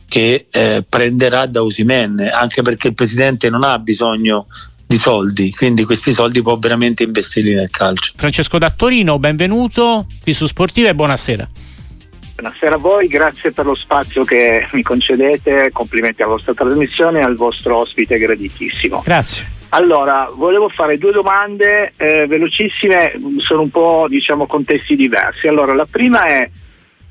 che 0.08 0.46
eh, 0.50 0.84
prenderà 0.88 1.46
da 1.46 1.62
Usimen, 1.62 2.20
anche 2.32 2.62
perché 2.62 2.88
il 2.88 2.94
presidente 2.94 3.50
non 3.50 3.64
ha 3.64 3.78
bisogno 3.78 4.46
di 4.86 4.96
soldi, 4.96 5.52
quindi 5.52 5.84
questi 5.84 6.12
soldi 6.12 6.40
può 6.42 6.56
veramente 6.56 7.02
investirli 7.02 7.54
nel 7.54 7.70
calcio. 7.70 8.12
Francesco 8.16 8.58
da 8.58 8.70
Torino, 8.70 9.18
benvenuto 9.18 10.06
qui 10.22 10.32
su 10.32 10.46
Sportiva 10.46 10.88
e 10.88 10.94
buonasera. 10.94 11.48
Buonasera 12.36 12.74
a 12.74 12.78
voi, 12.78 13.08
grazie 13.08 13.50
per 13.50 13.64
lo 13.64 13.74
spazio 13.74 14.22
che 14.22 14.68
mi 14.72 14.82
concedete, 14.82 15.70
complimenti 15.72 16.22
alla 16.22 16.32
vostra 16.32 16.52
trasmissione 16.52 17.20
e 17.20 17.22
al 17.22 17.34
vostro 17.34 17.78
ospite 17.78 18.18
graditissimo. 18.18 19.02
Grazie. 19.04 19.54
Allora, 19.70 20.30
volevo 20.32 20.68
fare 20.68 20.98
due 20.98 21.12
domande 21.12 21.94
eh, 21.96 22.26
velocissime, 22.26 23.14
sono 23.38 23.62
un 23.62 23.70
po' 23.70 24.04
diciamo 24.08 24.46
contesti 24.46 24.94
diversi. 24.94 25.48
Allora, 25.48 25.74
la 25.74 25.86
prima 25.90 26.24
è 26.26 26.48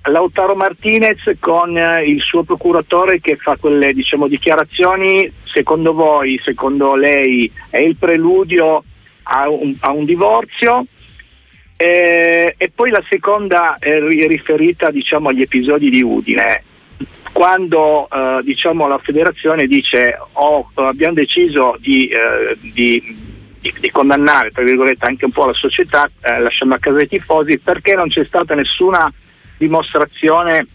Lautaro 0.07 0.55
Martinez 0.55 1.35
con 1.39 1.75
eh, 1.77 2.03
il 2.05 2.21
suo 2.21 2.43
procuratore 2.43 3.19
che 3.19 3.37
fa 3.37 3.57
quelle 3.57 3.91
diciamo, 3.93 4.27
dichiarazioni, 4.27 5.31
secondo 5.43 5.93
voi, 5.93 6.39
secondo 6.43 6.95
lei 6.95 7.51
è 7.69 7.79
il 7.79 7.95
preludio 7.97 8.83
a 9.23 9.49
un, 9.49 9.75
a 9.79 9.91
un 9.91 10.05
divorzio? 10.05 10.85
Eh, 11.77 12.53
e 12.55 12.71
poi 12.73 12.89
la 12.91 13.03
seconda 13.09 13.77
è 13.79 13.99
riferita 13.99 14.91
diciamo, 14.91 15.29
agli 15.29 15.41
episodi 15.41 15.89
di 15.89 16.01
Udine. 16.01 16.63
Quando 17.33 18.07
eh, 18.09 18.41
diciamo, 18.43 18.87
la 18.87 18.99
federazione 18.99 19.65
dice 19.65 20.17
oh, 20.33 20.69
abbiamo 20.75 21.15
deciso 21.15 21.75
di, 21.79 22.07
eh, 22.07 22.55
di, 22.61 23.01
di, 23.59 23.73
di 23.79 23.91
condannare 23.91 24.51
anche 24.99 25.25
un 25.25 25.31
po' 25.31 25.45
la 25.45 25.53
società 25.53 26.09
eh, 26.21 26.39
lasciando 26.39 26.75
a 26.75 26.79
casa 26.79 27.01
i 27.01 27.07
tifosi 27.07 27.57
perché 27.57 27.95
non 27.95 28.07
c'è 28.07 28.23
stata 28.23 28.55
nessuna 28.55 29.11
dimostrazione 29.57 30.67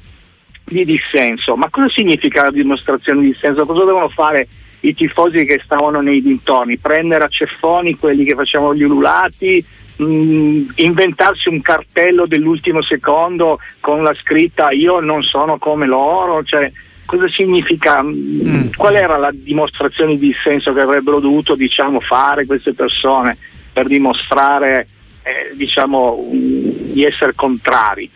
di 0.70 0.84
dissenso. 0.84 1.56
Ma 1.56 1.68
cosa 1.70 1.88
significa 1.88 2.42
la 2.42 2.50
dimostrazione 2.50 3.20
di 3.20 3.32
dissenso? 3.32 3.66
Cosa 3.66 3.84
devono 3.84 4.08
fare 4.08 4.46
i 4.80 4.94
tifosi 4.94 5.44
che 5.44 5.60
stavano 5.62 6.00
nei 6.00 6.22
dintorni? 6.22 6.78
Prendere 6.78 7.24
a 7.24 7.28
ceffoni 7.28 7.96
quelli 7.96 8.24
che 8.24 8.34
facevano 8.34 8.74
gli 8.74 8.82
ululati? 8.82 9.64
Mh, 9.96 10.04
mm, 10.04 10.68
inventarsi 10.76 11.48
un 11.48 11.60
cartello 11.60 12.26
dell'ultimo 12.26 12.82
secondo 12.82 13.58
con 13.80 14.02
la 14.02 14.14
scritta 14.14 14.70
io 14.70 15.00
non 15.00 15.22
sono 15.22 15.58
come 15.58 15.86
loro? 15.86 16.42
Cioè, 16.42 16.70
cosa 17.04 17.28
significa? 17.28 18.02
Mm. 18.02 18.70
Qual 18.76 18.94
era 18.94 19.18
la 19.18 19.30
dimostrazione 19.32 20.16
di 20.16 20.34
senso 20.42 20.72
che 20.72 20.80
avrebbero 20.80 21.20
dovuto 21.20 21.54
diciamo, 21.54 22.00
fare 22.00 22.46
queste 22.46 22.72
persone 22.72 23.36
per 23.72 23.86
dimostrare 23.86 24.86
eh, 25.22 25.54
diciamo, 25.54 26.28
di 26.30 27.04
essere 27.04 27.34
contrari? 27.34 28.10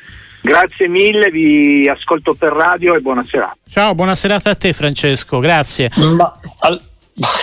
Grazie 0.45 0.89
mille, 0.89 1.31
vi 1.31 1.89
ascolto 1.89 2.35
per 2.35 2.53
radio 2.53 2.95
e 2.95 3.01
buona 3.01 3.25
serata. 3.27 3.57
Ciao, 3.67 3.95
buona 3.95 4.15
serata 4.15 4.51
a 4.51 4.55
te 4.55 4.75
Francesco, 4.75 5.39
grazie. 5.39 5.91
Ma, 5.95 6.39
al, 6.59 6.79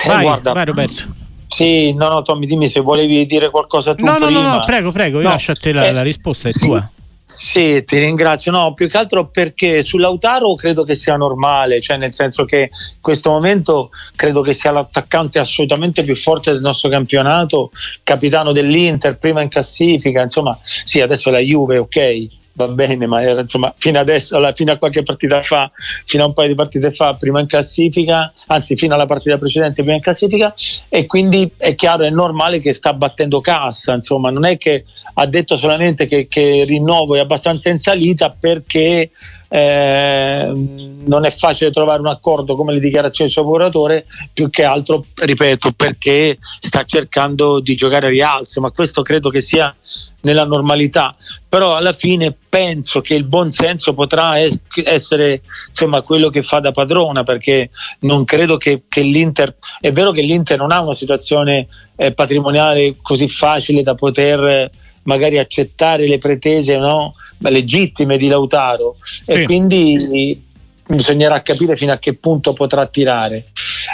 vai, 0.05 0.22
guarda, 0.22 0.53
vai 0.53 0.65
Roberto. 0.65 1.05
Sì, 1.48 1.96
no, 1.96 2.10
no, 2.10 2.22
Tommy, 2.22 2.46
dimmi 2.46 2.67
se 2.67 2.79
volevi 2.79 3.25
dire 3.25 3.50
qualcosa 3.50 3.96
tu 3.96 4.05
no, 4.05 4.20
no, 4.20 4.27
prima. 4.27 4.41
No, 4.41 4.58
no, 4.58 4.63
prego, 4.65 4.91
prego, 4.91 5.17
io 5.17 5.24
no, 5.24 5.31
lascio 5.31 5.51
a 5.51 5.55
te 5.55 5.72
la, 5.72 5.88
eh, 5.88 5.91
la 5.91 6.03
risposta, 6.03 6.50
è 6.50 6.51
sì, 6.51 6.67
tua. 6.67 6.91
Sì, 7.24 7.84
ti 7.86 7.98
ringrazio. 7.98 8.51
No, 8.51 8.75
più 8.75 8.88
che 8.88 8.98
altro 8.98 9.29
perché 9.29 9.81
sull'Autaro 9.81 10.53
credo 10.53 10.84
che 10.84 10.93
sia 10.93 11.17
normale, 11.17 11.81
cioè 11.81 11.98
nel 11.98 12.13
senso 12.13 12.46
che 12.46 12.70
in 12.70 13.01
questo 13.01 13.31
momento 13.31 13.89
credo 14.15 14.41
che 14.41 14.53
sia 14.53 14.70
l'attaccante 14.70 15.39
assolutamente 15.39 16.03
più 16.03 16.15
forte 16.15 16.51
del 16.51 16.62
nostro 16.62 16.88
campionato, 16.88 17.72
capitano 18.03 18.51
dell'Inter, 18.51 19.17
prima 19.17 19.41
in 19.41 19.50
classifica, 19.50 20.22
insomma, 20.22 20.55
sì, 20.62 21.01
adesso 21.01 21.31
la 21.31 21.39
Juve, 21.39 21.79
ok 21.79 22.39
va 22.53 22.67
bene, 22.67 23.08
ma 23.08 23.22
era 23.22 23.41
insomma 23.41 23.74
fino 23.77 24.00
adesso, 24.00 24.36
alla, 24.36 24.53
fino 24.53 24.72
a 24.72 24.77
qualche 24.77 25.03
partita 25.03 25.41
fa, 25.41 25.72
fino 26.05 26.24
a 26.24 26.27
un 26.27 26.34
paio 26.34 26.50
di 26.50 26.55
partite 26.55 26.91
fa, 26.91 27.13
prima 27.13 27.39
in 27.39 27.48
classifica, 27.48 28.31
anzi 28.48 28.75
fino 28.75 28.93
alla 28.93 29.05
partita 29.05 29.38
precedente, 29.38 29.81
prima 29.81 29.96
in 29.96 30.01
classifica, 30.01 30.53
e 30.89 31.05
quindi 31.05 31.51
è 31.58 31.75
chiaro, 31.75 32.03
è 32.03 32.10
normale 32.10 32.60
che 32.60 32.74
sta 32.74 32.93
battendo 32.93 33.39
cassa, 33.41 33.93
insomma, 33.93 34.29
non 34.29 34.46
è 34.46 34.58
che 34.58 34.86
ha 35.13 35.25
detto 35.25 35.55
solamente 35.55 36.05
che, 36.05 36.27
che 36.27 36.63
rinnovo 36.65 37.15
è 37.15 37.20
abbastanza 37.20 37.70
in 37.70 37.79
salita 37.79 38.36
perché 38.38 39.10
eh, 39.53 40.50
non 41.03 41.25
è 41.25 41.29
facile 41.29 41.72
trovare 41.72 42.00
un 42.00 42.08
accordo 42.08 42.55
come 42.55 42.72
le 42.72 42.79
dichiarazioni 42.79 43.29
del 43.29 43.31
suo 43.31 43.41
lavoratore, 43.41 44.05
più 44.31 44.50
che 44.50 44.63
altro, 44.63 45.03
ripeto, 45.13 45.74
perché 45.74 46.38
sta 46.62 46.86
cercando 46.86 47.60
di 47.60 47.75
giocare 47.75 48.05
a 48.05 48.10
rialzo, 48.10 48.62
ma 48.62 48.72
questo 48.72 49.01
credo 49.01 49.29
che 49.29 49.41
sia 49.41 49.75
nella 50.22 50.46
normalità, 50.46 51.13
però 51.50 51.75
alla 51.75 51.91
fine 51.91 52.34
penso 52.48 53.01
che 53.01 53.13
il 53.13 53.25
buon 53.25 53.51
senso 53.51 53.93
potrà 53.93 54.39
es- 54.39 54.58
essere 54.86 55.41
insomma, 55.67 56.01
quello 56.01 56.29
che 56.29 56.43
fa 56.43 56.62
da 56.62 56.72
padrona, 56.72 57.24
perché 57.24 57.72
non 58.01 58.24
credo 58.24 58.55
che, 58.55 58.84
che 58.88 59.01
l'Inter, 59.01 59.58
è 59.81 59.91
vero 59.91 60.12
che 60.12 60.22
l'Inter 60.22 60.58
non 60.60 60.72
ha 60.72 60.79
una 60.79 60.96
situazione 60.96 61.67
eh, 62.01 62.13
patrimoniale 62.13 62.96
così 63.00 63.27
facile 63.27 63.84
da 63.84 63.93
poter 63.93 64.43
eh, 64.43 64.72
magari 65.03 65.38
accettare 65.38 66.08
le 66.08 66.17
pretese 66.17 66.77
no? 66.77 67.13
legittime 67.38 68.17
di 68.17 68.27
Lautaro 68.27 68.96
sì. 69.01 69.24
e 69.31 69.43
quindi 69.43 70.50
bisognerà 70.88 71.42
capire 71.42 71.76
fino 71.76 71.92
a 71.92 71.98
che 71.98 72.16
punto 72.16 72.54
potrà 72.54 72.86
tirare. 72.86 73.46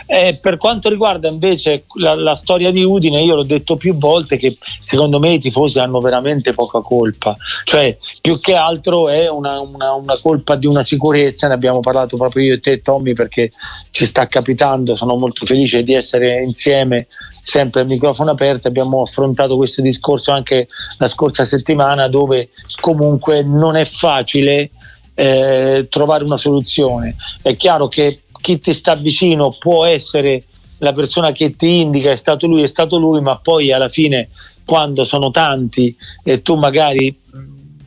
Eh, 0.05 0.37
per 0.41 0.57
quanto 0.57 0.89
riguarda 0.89 1.27
invece 1.27 1.85
la, 1.95 2.15
la, 2.15 2.35
storia 2.35 2.71
di 2.71 2.83
Udine, 2.83 3.21
io 3.21 3.35
l'ho 3.35 3.43
detto 3.43 3.75
più 3.75 3.95
volte 3.95 4.37
che 4.37 4.57
secondo 4.81 5.19
me 5.19 5.33
i 5.33 5.39
tifosi 5.39 5.79
hanno 5.79 5.99
veramente 5.99 6.53
poca 6.53 6.79
colpa, 6.81 7.35
cioè 7.63 7.95
più 8.21 8.39
che 8.39 8.53
altro 8.53 9.09
è 9.09 9.29
una, 9.29 9.59
una, 9.59 9.93
una 9.93 10.17
colpa 10.19 10.55
di 10.55 10.67
una 10.67 10.83
sicurezza, 10.83 11.47
ne 11.47 11.53
abbiamo 11.53 11.79
parlato 11.79 12.15
proprio 12.15 12.45
io 12.45 12.53
e 12.53 12.59
te 12.59 12.81
Tommy 12.81 13.13
perché 13.13 13.51
ci 13.91 14.05
sta 14.05 14.27
capitando, 14.27 14.95
sono 14.95 15.15
molto 15.15 15.45
felice 15.45 15.83
di 15.83 15.93
essere 15.93 16.41
insieme 16.43 17.07
sempre 17.41 17.81
al 17.81 17.87
microfono 17.87 18.31
aperto, 18.31 18.67
abbiamo 18.67 19.01
affrontato 19.01 19.55
questo 19.55 19.81
discorso 19.81 20.31
anche 20.31 20.67
la 20.97 21.07
scorsa 21.07 21.45
settimana 21.45 22.07
dove 22.07 22.49
comunque 22.81 23.41
non 23.41 23.75
è 23.77 23.85
facile 23.85 24.69
eh, 25.19 25.87
trovare 25.89 26.23
una 26.23 26.37
soluzione. 26.37 27.15
È 27.41 27.55
chiaro 27.55 27.87
che 27.87 28.21
chi 28.39 28.59
ti 28.59 28.71
sta 28.73 28.93
vicino 28.95 29.55
può 29.57 29.83
essere 29.85 30.43
la 30.79 30.93
persona 30.93 31.31
che 31.31 31.55
ti 31.55 31.81
indica 31.81 32.11
è 32.11 32.15
stato 32.15 32.45
lui, 32.45 32.61
è 32.61 32.67
stato 32.67 32.97
lui, 32.97 33.19
ma 33.19 33.39
poi 33.39 33.71
alla 33.71 33.89
fine 33.89 34.29
quando 34.63 35.03
sono 35.03 35.31
tanti 35.31 35.95
e 36.23 36.43
tu 36.43 36.55
magari 36.55 37.19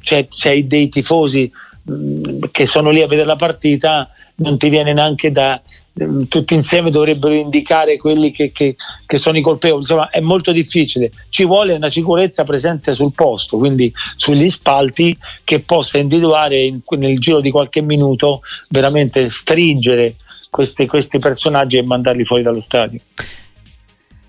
cioè, 0.00 0.26
sei 0.28 0.66
dei 0.66 0.88
tifosi 0.88 1.50
che 2.50 2.66
sono 2.66 2.90
lì 2.90 3.02
a 3.02 3.06
vedere 3.06 3.26
la 3.26 3.37
partita, 3.37 4.09
non 4.37 4.59
ti 4.59 4.68
viene 4.68 4.92
neanche 4.92 5.30
da 5.30 5.61
tutti 6.28 6.54
insieme 6.54 6.90
dovrebbero 6.90 7.35
indicare 7.35 7.99
quelli 7.99 8.30
che, 8.30 8.52
che, 8.52 8.76
che, 9.04 9.18
sono 9.18 9.37
i 9.37 9.42
colpevoli. 9.42 9.82
Insomma, 9.82 10.09
è 10.09 10.20
molto 10.20 10.52
difficile. 10.52 11.11
Ci 11.28 11.44
vuole 11.44 11.75
una 11.75 11.90
sicurezza 11.90 12.44
presente 12.44 12.94
sul 12.94 13.12
posto, 13.12 13.59
quindi 13.59 13.92
sugli 14.16 14.49
spalti, 14.49 15.16
che 15.44 15.61
possa 15.61 15.99
individuare 15.99 16.59
in, 16.59 16.80
nel 16.97 17.18
giro 17.18 17.40
di 17.40 17.50
qualche 17.50 17.82
minuto 17.82 18.40
veramente 18.68 19.28
stringere 19.30 20.16
questi, 20.49 20.87
questi 20.87 21.18
personaggi 21.18 21.76
e 21.76 21.82
mandarli 21.82 22.25
fuori 22.25 22.42
dallo 22.42 22.61
stadio. 22.61 23.00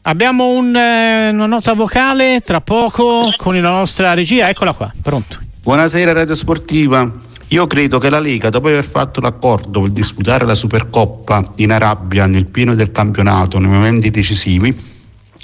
Abbiamo 0.03 0.47
un, 0.47 0.75
eh, 0.75 1.29
una 1.29 1.45
nota 1.45 1.73
vocale 1.73 2.41
tra 2.43 2.59
poco 2.59 3.31
con 3.37 3.53
la 3.61 3.69
nostra 3.69 4.13
regia, 4.13 4.49
eccola 4.49 4.73
qua, 4.73 4.91
pronto. 5.01 5.37
Buonasera 5.61 6.11
Radio 6.11 6.33
Sportiva. 6.33 7.29
Io 7.51 7.67
credo 7.67 7.97
che 7.97 8.09
la 8.09 8.19
Lega, 8.19 8.49
dopo 8.49 8.69
aver 8.69 8.85
fatto 8.85 9.19
l'accordo 9.19 9.81
per 9.81 9.89
disputare 9.89 10.45
la 10.45 10.55
Supercoppa 10.55 11.51
in 11.55 11.73
Arabia 11.73 12.25
nel 12.25 12.45
pieno 12.45 12.75
del 12.75 12.93
campionato, 12.93 13.59
nei 13.59 13.69
momenti 13.69 14.09
decisivi, 14.09 14.73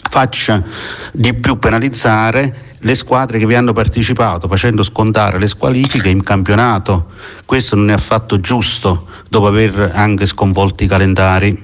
faccia 0.10 0.64
di 1.12 1.34
più 1.34 1.60
penalizzare 1.60 2.67
le 2.80 2.96
squadre 2.96 3.40
che 3.40 3.46
vi 3.46 3.56
hanno 3.56 3.74
partecipato, 3.74 4.48
facendo 4.48 4.84
scontare 4.84 5.40
le 5.40 5.48
squalifiche 5.48 6.10
in 6.10 6.24
campionato. 6.24 7.08
Questo 7.46 7.76
non 7.76 7.90
è 7.90 7.94
affatto 7.94 8.40
giusto, 8.40 9.08
dopo 9.30 9.48
aver 9.48 9.92
anche 9.94 10.26
sconvolto 10.26 10.84
i 10.84 10.88
calendari. 10.88 11.62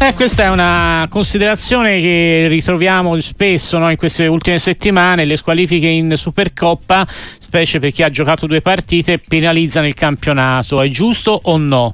Eh, 0.00 0.14
questa 0.14 0.44
è 0.44 0.48
una 0.48 1.08
considerazione 1.10 2.00
che 2.00 2.46
ritroviamo 2.48 3.18
spesso 3.20 3.78
no, 3.78 3.90
in 3.90 3.96
queste 3.96 4.26
ultime 4.26 4.58
settimane. 4.58 5.24
Le 5.24 5.36
squalifiche 5.36 5.88
in 5.88 6.16
Supercoppa, 6.16 7.06
specie 7.08 7.80
per 7.80 7.90
chi 7.90 8.04
ha 8.04 8.10
giocato 8.10 8.46
due 8.46 8.60
partite, 8.60 9.18
penalizzano 9.18 9.88
il 9.88 9.94
campionato. 9.94 10.80
È 10.80 10.88
giusto 10.88 11.40
o 11.42 11.56
no? 11.56 11.92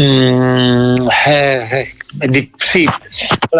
Mm, 0.00 0.94
eh, 1.26 1.94
eh, 2.18 2.50
sì, 2.56 2.86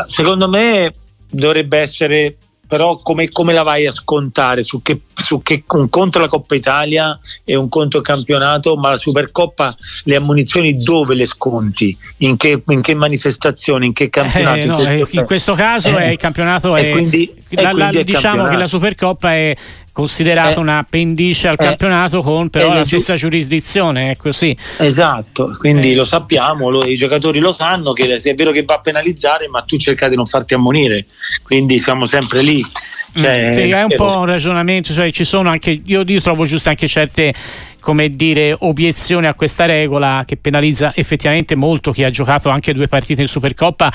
secondo 0.06 0.48
me 0.48 0.92
dovrebbe 1.30 1.78
essere 1.78 2.36
però 2.70 2.98
come, 2.98 3.30
come, 3.30 3.52
la 3.52 3.64
vai 3.64 3.84
a 3.84 3.90
scontare? 3.90 4.62
Su 4.62 4.80
che, 4.80 5.00
su 5.12 5.42
che, 5.42 5.64
un 5.66 5.88
conto 5.88 6.20
la 6.20 6.28
Coppa 6.28 6.54
Italia 6.54 7.18
e 7.42 7.56
un 7.56 7.68
conto 7.68 7.96
il 7.96 8.04
campionato, 8.04 8.76
ma 8.76 8.90
la 8.90 8.96
Supercoppa 8.96 9.74
le 10.04 10.14
ammunizioni 10.14 10.80
dove 10.80 11.16
le 11.16 11.26
sconti? 11.26 11.98
In 12.18 12.36
che, 12.36 12.62
in 12.64 12.80
che 12.80 12.94
manifestazione? 12.94 13.86
In 13.86 13.92
che 13.92 14.08
campionato? 14.08 14.56
Eh, 14.56 14.64
no, 14.66 14.82
in, 14.82 15.06
in, 15.10 15.24
questo 15.24 15.54
caso 15.54 15.98
eh, 15.98 16.12
il 16.12 16.18
campionato 16.18 16.76
è, 16.76 16.92
quindi, 16.92 17.34
la, 17.48 17.72
la, 17.72 17.90
diciamo 17.90 18.20
campionato. 18.20 18.50
che 18.50 18.56
la 18.56 18.66
Supercoppa 18.68 19.34
è 19.34 19.56
considerato 19.92 20.58
eh, 20.58 20.62
un 20.62 20.68
appendice 20.68 21.48
al 21.48 21.56
eh, 21.58 21.64
campionato 21.64 22.22
con 22.22 22.48
però 22.50 22.72
la 22.72 22.84
stessa 22.84 23.14
giurisdizione, 23.14 24.12
è 24.12 24.16
così. 24.16 24.56
Esatto, 24.78 25.56
quindi 25.58 25.92
eh. 25.92 25.94
lo 25.94 26.04
sappiamo, 26.04 26.70
lo, 26.70 26.84
i 26.84 26.96
giocatori 26.96 27.38
lo 27.38 27.52
sanno 27.52 27.92
che 27.92 28.06
è 28.16 28.34
vero 28.34 28.50
che 28.50 28.64
va 28.64 28.74
a 28.74 28.80
penalizzare, 28.80 29.48
ma 29.48 29.62
tu 29.62 29.76
cercai 29.76 30.10
di 30.10 30.16
non 30.16 30.26
farti 30.26 30.54
ammonire, 30.54 31.06
quindi 31.42 31.78
siamo 31.78 32.06
sempre 32.06 32.42
lì. 32.42 32.64
Cioè, 33.12 33.50
sì, 33.52 33.68
è 33.70 33.82
un 33.82 33.94
po' 33.96 34.18
un 34.18 34.26
ragionamento, 34.26 34.92
cioè 34.92 35.10
ci 35.10 35.24
sono 35.24 35.50
anche, 35.50 35.80
io, 35.84 36.04
io 36.06 36.20
trovo 36.20 36.44
giusto 36.44 36.68
anche 36.68 36.86
certe 36.86 37.34
come 37.80 38.14
dire, 38.14 38.54
obiezioni 38.60 39.26
a 39.26 39.34
questa 39.34 39.64
regola 39.64 40.22
che 40.26 40.36
penalizza 40.36 40.92
effettivamente 40.94 41.54
molto 41.56 41.92
chi 41.92 42.04
ha 42.04 42.10
giocato 42.10 42.50
anche 42.50 42.74
due 42.74 42.86
partite 42.86 43.22
in 43.22 43.28
Supercoppa 43.28 43.90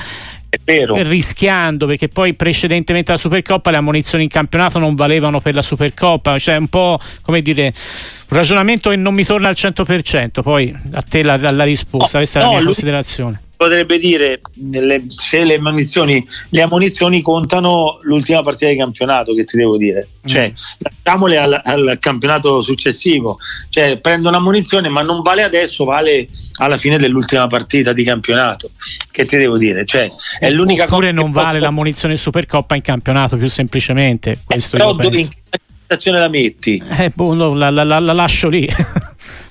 rischiando 0.63 1.85
perché 1.85 2.07
poi 2.07 2.33
precedentemente 2.33 3.11
alla 3.11 3.19
Supercoppa 3.19 3.71
le 3.71 3.77
ammonizioni 3.77 4.23
in 4.23 4.29
campionato 4.29 4.79
non 4.79 4.95
valevano 4.95 5.39
per 5.39 5.55
la 5.55 5.61
Supercoppa. 5.61 6.37
Cioè 6.37 6.55
un 6.55 6.67
po' 6.67 6.99
come 7.21 7.41
dire 7.41 7.65
un 7.65 8.37
ragionamento 8.37 8.89
che 8.89 8.95
non 8.95 9.13
mi 9.13 9.23
torna 9.23 9.47
al 9.47 9.55
100% 9.57 10.41
poi 10.41 10.75
a 10.93 11.01
te 11.01 11.23
la, 11.23 11.37
la 11.37 11.63
risposta 11.63 12.17
questa 12.17 12.39
no, 12.39 12.45
è 12.45 12.47
la 12.47 12.53
mia 12.53 12.63
lui, 12.63 12.73
considerazione 12.73 13.41
potrebbe 13.55 13.97
dire 13.97 14.41
le, 14.71 15.05
se 15.15 15.43
le 15.43 15.55
ammonizioni, 15.55 16.25
le 16.49 16.61
ammonizioni 16.61 17.21
contano 17.21 17.99
l'ultima 18.01 18.41
partita 18.41 18.71
di 18.71 18.77
campionato 18.77 19.33
che 19.33 19.45
ti 19.45 19.57
devo 19.57 19.77
dire. 19.77 20.07
Cioè 20.25 20.51
mm. 20.51 20.53
lasciamole 20.77 21.37
al, 21.37 21.61
al, 21.63 21.97
campionato 21.99 22.61
successivo. 22.61 23.37
Cioè 23.69 23.97
prendono 23.97 24.37
ammonizione 24.37 24.89
ma 24.89 25.01
non 25.01 25.21
vale 25.21 25.43
adesso 25.43 25.85
vale 25.85 26.27
alla 26.59 26.77
fine 26.77 26.97
dell'ultima 26.97 27.47
partita 27.47 27.93
di 27.93 28.03
campionato. 28.03 28.71
Che 29.09 29.25
ti 29.25 29.37
devo 29.37 29.57
dire? 29.57 29.85
Cioè 29.85 30.11
è 30.39 30.49
l'unica 30.49 30.83
oppure 30.85 31.11
non 31.11 31.31
vale 31.31 31.53
posso... 31.53 31.65
l'ammonizione 31.65 32.17
Supercoppa 32.17 32.75
in 32.75 32.81
campionato 32.81 33.37
più 33.37 33.49
semplicemente 33.49 34.39
questo 34.43 34.77
però 34.77 34.93
dove, 34.93 35.19
in 35.19 35.29
che 35.29 35.59
stazione 35.85 36.19
la 36.19 36.27
metti? 36.27 36.83
Eh, 36.97 37.11
boh, 37.13 37.33
no, 37.33 37.53
la, 37.53 37.69
la, 37.69 37.83
la, 37.83 37.99
la, 37.99 38.13
lascio 38.13 38.49
lì. 38.49 38.67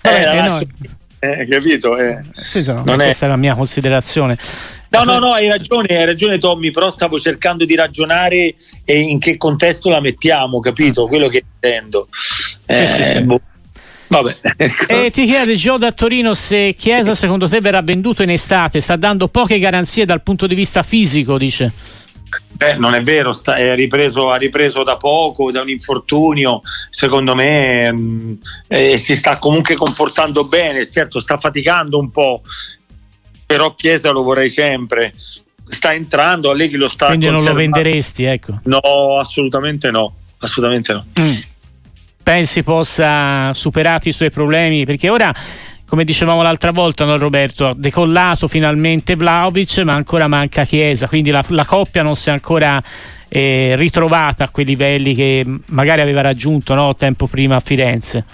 Vabbè, 0.03 0.21
eh, 0.21 0.25
la 0.25 0.35
lascio 0.35 0.51
no. 0.51 0.77
lì 0.79 1.03
eh, 1.33 1.47
capito? 1.49 1.97
Eh. 1.97 2.21
Sì, 2.43 2.63
no, 2.67 2.83
questa 2.83 3.25
è... 3.25 3.29
è 3.29 3.31
la 3.31 3.37
mia 3.37 3.55
considerazione. 3.55 4.37
No, 4.91 5.03
no, 5.03 5.19
no, 5.19 5.33
hai 5.33 5.49
ragione, 5.49 5.97
hai 5.97 6.07
ragione 6.07 6.39
Tommy, 6.39 6.71
però 6.71 6.91
stavo 6.91 7.19
cercando 7.19 7.65
di 7.65 7.75
ragionare 7.75 8.55
e 8.85 9.01
in 9.01 9.19
che 9.19 9.37
contesto 9.37 9.91
la 9.91 10.01
mettiamo, 10.01 10.61
capito? 10.61 11.09
Quello 11.09 11.27
che 11.29 11.45
intendo. 11.55 12.07
Eh, 12.67 12.87
sì, 12.87 13.03
sì, 13.03 13.21
boh. 13.23 13.41
Vabbè. 14.07 14.37
E 14.87 15.11
ti 15.11 15.27
chiede 15.27 15.57
Gio 15.57 15.77
da 15.77 15.91
Torino 15.91 16.35
se 16.35 16.75
Chiesa 16.79 17.15
secondo 17.15 17.49
te 17.49 17.61
verrà 17.61 17.83
venduto 17.83 18.23
in 18.23 18.31
estate, 18.31 18.81
sta 18.81 18.97
dando 18.97 19.29
poche 19.29 19.59
garanzie 19.59 20.05
dal 20.05 20.23
punto 20.23 20.47
di 20.47 20.55
vista 20.55 20.83
fisico, 20.83 21.37
dice. 21.39 21.73
Eh, 22.57 22.77
non 22.77 22.95
è 22.95 23.03
vero, 23.03 23.33
sta, 23.33 23.57
è 23.57 23.75
ripreso, 23.75 24.31
ha 24.31 24.37
ripreso 24.37 24.83
da 24.85 24.97
poco, 24.97 25.51
da 25.51 25.61
un 25.61 25.69
infortunio, 25.69 26.63
secondo 26.89 27.35
me 27.35 27.93
mh, 27.93 28.39
eh, 28.69 28.99
si 28.99 29.17
sta 29.17 29.39
comunque 29.39 29.75
comportando 29.75 30.47
bene, 30.47 30.89
certo 30.89 31.19
sta 31.19 31.37
faticando 31.37 31.99
un 31.99 32.11
po', 32.11 32.43
però 33.45 33.75
Chiesa 33.75 34.11
lo 34.11 34.23
vorrei 34.23 34.51
sempre, 34.51 35.15
sta 35.69 35.93
entrando, 35.95 36.51
Allegri 36.51 36.77
lo 36.77 36.89
sta 36.89 37.07
Quindi 37.07 37.27
non 37.27 37.43
lo 37.43 37.55
venderesti, 37.55 38.25
ecco. 38.25 38.61
No, 38.65 39.19
assolutamente 39.19 39.91
no, 39.91 40.15
assolutamente 40.39 40.93
no. 40.93 41.07
Mm. 41.21 41.35
Pensi 42.23 42.63
possa 42.63 43.53
superare 43.53 44.09
i 44.09 44.13
suoi 44.13 44.31
problemi? 44.31 44.87
Perché 44.87 45.11
ora 45.11 45.35
come 45.87 46.05
dicevamo 46.05 46.43
l'altra 46.43 46.71
volta, 46.71 47.05
no, 47.05 47.17
Roberto, 47.17 47.73
decollato 47.77 48.49
finalmente 48.49 49.17
Vlaovic, 49.17 49.79
ma 49.79 49.95
ancora 49.95 50.27
manca 50.27 50.65
Chiesa, 50.65 51.07
quindi 51.09 51.31
la, 51.31 51.45
la 51.49 51.65
coppia 51.65 52.03
non 52.03 52.17
si 52.17 52.29
è 52.29 52.33
ancora 52.33 52.83
eh, 53.29 53.75
ritrovata 53.77 54.45
a 54.45 54.51
quei 54.51 54.65
livelli 54.65 55.15
che 55.15 55.45
magari 55.67 56.01
aveva 56.01 56.21
raggiunto 56.21 56.75
no, 56.75 56.95
tempo 56.97 57.27
prima 57.27 57.57
a 57.57 57.61
Firenze. 57.61 58.25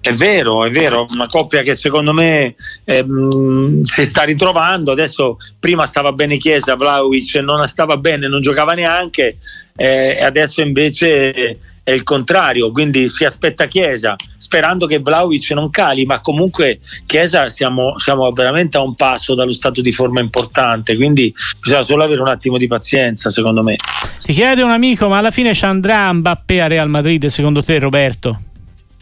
È 0.00 0.12
vero, 0.12 0.64
è 0.64 0.70
vero, 0.70 1.06
una 1.10 1.26
coppia 1.26 1.62
che 1.62 1.74
secondo 1.74 2.12
me 2.12 2.54
ehm, 2.84 3.82
si 3.82 4.06
sta 4.06 4.22
ritrovando, 4.22 4.92
adesso 4.92 5.38
prima 5.58 5.86
stava 5.86 6.12
bene 6.12 6.36
Chiesa, 6.36 6.76
Vlaovic 6.76 7.34
non 7.40 7.66
stava 7.66 7.96
bene, 7.96 8.28
non 8.28 8.40
giocava 8.40 8.74
neanche, 8.74 9.38
eh, 9.76 10.22
adesso 10.22 10.62
invece 10.62 11.58
è 11.88 11.92
il 11.92 12.02
contrario, 12.02 12.70
quindi 12.70 13.08
si 13.08 13.24
aspetta 13.24 13.64
Chiesa, 13.64 14.14
sperando 14.36 14.84
che 14.84 14.98
Vlaovic 14.98 15.52
non 15.52 15.70
cali, 15.70 16.04
ma 16.04 16.20
comunque 16.20 16.80
Chiesa 17.06 17.48
siamo, 17.48 17.98
siamo, 17.98 18.30
veramente 18.32 18.76
a 18.76 18.82
un 18.82 18.94
passo 18.94 19.34
dallo 19.34 19.54
stato 19.54 19.80
di 19.80 19.90
forma 19.90 20.20
importante, 20.20 20.96
quindi 20.96 21.32
bisogna 21.58 21.80
solo 21.80 22.04
avere 22.04 22.20
un 22.20 22.28
attimo 22.28 22.58
di 22.58 22.66
pazienza 22.66 23.30
secondo 23.30 23.62
me. 23.62 23.76
Ti 24.22 24.34
chiede 24.34 24.60
un 24.60 24.70
amico, 24.70 25.08
ma 25.08 25.16
alla 25.16 25.30
fine 25.30 25.54
ci 25.54 25.64
andrà 25.64 26.12
Mbappé 26.12 26.60
a 26.60 26.66
Real 26.66 26.90
Madrid 26.90 27.24
secondo 27.28 27.64
te 27.64 27.78
Roberto? 27.78 28.38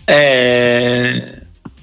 Eh, 0.05 1.39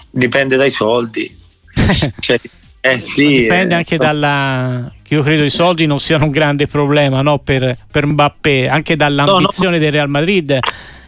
dipende 0.10 0.56
dai 0.56 0.70
soldi. 0.70 1.38
cioè, 2.22 2.40
eh 2.86 3.00
sì, 3.00 3.28
dipende 3.28 3.76
eh, 3.76 3.78
anche 3.78 3.98
dalla 3.98 4.92
io 5.08 5.22
credo 5.22 5.44
i 5.44 5.50
soldi 5.50 5.86
non 5.86 6.00
siano 6.00 6.26
un 6.26 6.32
grande 6.32 6.68
problema 6.68 7.22
no? 7.22 7.40
per, 7.40 7.78
per 7.90 8.06
Mbappé 8.06 8.68
anche 8.68 8.96
dall'ambizione 8.96 9.70
no, 9.70 9.76
no. 9.78 9.84
del 9.84 9.92
Real 9.92 10.10
Madrid 10.10 10.60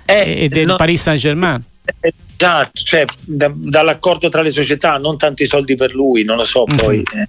eh, 0.06 0.44
e 0.44 0.50
del 0.50 0.68
no, 0.68 0.76
Paris 0.76 1.02
Saint 1.02 1.20
Germain. 1.20 1.64
Esatto, 2.00 2.72
cioè, 2.74 3.06
da, 3.22 3.52
dall'accordo 3.54 4.30
tra 4.30 4.42
le 4.42 4.52
società, 4.52 4.98
non 4.98 5.18
tanto 5.18 5.44
i 5.44 5.48
soldi 5.48 5.76
per 5.76 5.94
lui, 5.94 6.24
non 6.24 6.38
lo 6.38 6.44
so 6.44 6.66
mm-hmm. 6.68 6.78
poi. 6.78 7.04
Eh, 7.14 7.22
è 7.22 7.28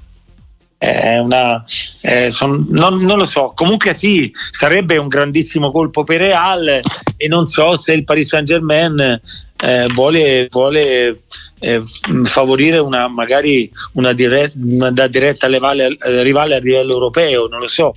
una, 0.79 1.65
eh, 2.03 2.31
son, 2.31 2.67
non, 2.69 3.03
non, 3.03 3.19
lo 3.19 3.25
so, 3.25 3.53
comunque 3.55 3.95
sì, 3.95 4.33
sarebbe 4.51 4.99
un 4.99 5.09
grandissimo 5.09 5.71
colpo 5.71 6.05
per 6.05 6.19
Real 6.21 6.81
e 7.17 7.29
non 7.29 7.47
so 7.47 7.77
se 7.77 7.93
il 7.93 8.05
Paris 8.05 8.29
Saint 8.29 8.47
Germain 8.47 9.21
eh, 9.59 9.87
vuole, 9.95 10.49
vuole 10.51 11.23
eh, 11.61 11.83
favorire 12.25 12.79
una, 12.79 13.09
magari 13.09 13.71
una, 13.93 14.13
dire, 14.13 14.53
una 14.55 14.91
diretta 14.91 15.47
rivale, 15.47 15.97
rivale 16.23 16.57
a 16.57 16.59
livello 16.59 16.93
europeo, 16.93 17.49
non 17.49 17.61
lo 17.61 17.67
so, 17.67 17.95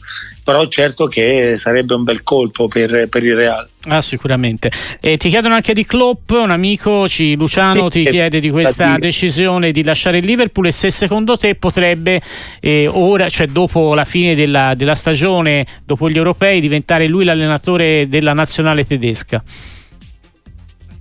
però 0.49 0.65
certo 0.65 1.05
che 1.05 1.57
sarebbe 1.57 1.93
un 1.93 2.03
bel 2.03 2.23
colpo 2.23 2.67
per, 2.67 3.07
per 3.07 3.23
il 3.23 3.35
Real. 3.35 3.69
Ah, 3.83 4.01
sicuramente. 4.01 4.71
E 4.99 5.17
ti 5.17 5.29
chiedono 5.29 5.53
anche 5.53 5.75
di 5.75 5.85
Klopp, 5.85 6.31
un 6.31 6.49
amico, 6.49 7.07
ci, 7.07 7.35
Luciano, 7.35 7.91
sì, 7.91 8.03
ti 8.03 8.09
chiede 8.09 8.39
di 8.39 8.49
questa 8.49 8.97
decisione 8.97 9.71
di 9.71 9.83
lasciare 9.83 10.17
il 10.17 10.25
Liverpool 10.25 10.65
e 10.65 10.71
se 10.71 10.89
secondo 10.89 11.37
te 11.37 11.53
potrebbe 11.53 12.19
eh, 12.61 12.87
ora, 12.87 13.29
cioè 13.29 13.45
dopo 13.45 13.93
la 13.93 14.05
fine 14.05 14.33
della, 14.33 14.73
della 14.73 14.95
stagione, 14.95 15.67
dopo 15.85 16.09
gli 16.09 16.17
europei, 16.17 16.59
diventare 16.59 17.05
lui 17.07 17.25
l'allenatore 17.25 18.07
della 18.09 18.33
nazionale 18.33 18.87
tedesca. 18.87 19.43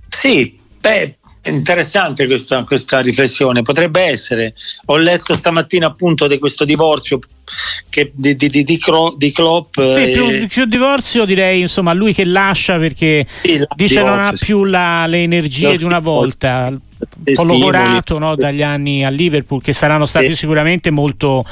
Sì, 0.07 0.59
beh, 0.79 1.17
interessante 1.43 2.27
questa, 2.27 2.63
questa, 2.63 2.99
riflessione, 2.99 3.61
potrebbe 3.61 4.01
essere. 4.01 4.53
Ho 4.85 4.97
letto 4.97 5.35
stamattina 5.35 5.87
appunto 5.87 6.27
di 6.27 6.37
questo 6.37 6.65
divorzio 6.65 7.19
che, 7.89 8.11
di, 8.13 8.35
di, 8.35 8.47
di, 8.47 8.63
di, 8.63 8.77
Klopp. 8.77 9.79
Sì, 9.79 10.03
e... 10.03 10.11
più, 10.11 10.47
più, 10.47 10.65
divorzio 10.65 11.25
direi 11.25 11.61
insomma 11.61 11.93
lui 11.93 12.13
che 12.13 12.25
lascia 12.25 12.77
perché 12.77 13.25
sì, 13.41 13.63
dice 13.75 14.01
non 14.01 14.19
ha 14.19 14.33
più 14.33 14.63
la, 14.65 15.05
le 15.07 15.23
energie 15.23 15.77
di 15.77 15.83
una 15.83 15.99
volta. 15.99 16.67
Un 16.69 17.33
po' 17.33 17.43
logorato 17.43 18.17
no, 18.17 18.35
dagli 18.35 18.61
anni 18.61 19.05
a 19.05 19.09
Liverpool 19.09 19.61
che 19.61 19.71
saranno 19.71 20.05
stati 20.05 20.27
sì. 20.27 20.35
sicuramente 20.35 20.89
molto 20.89 21.45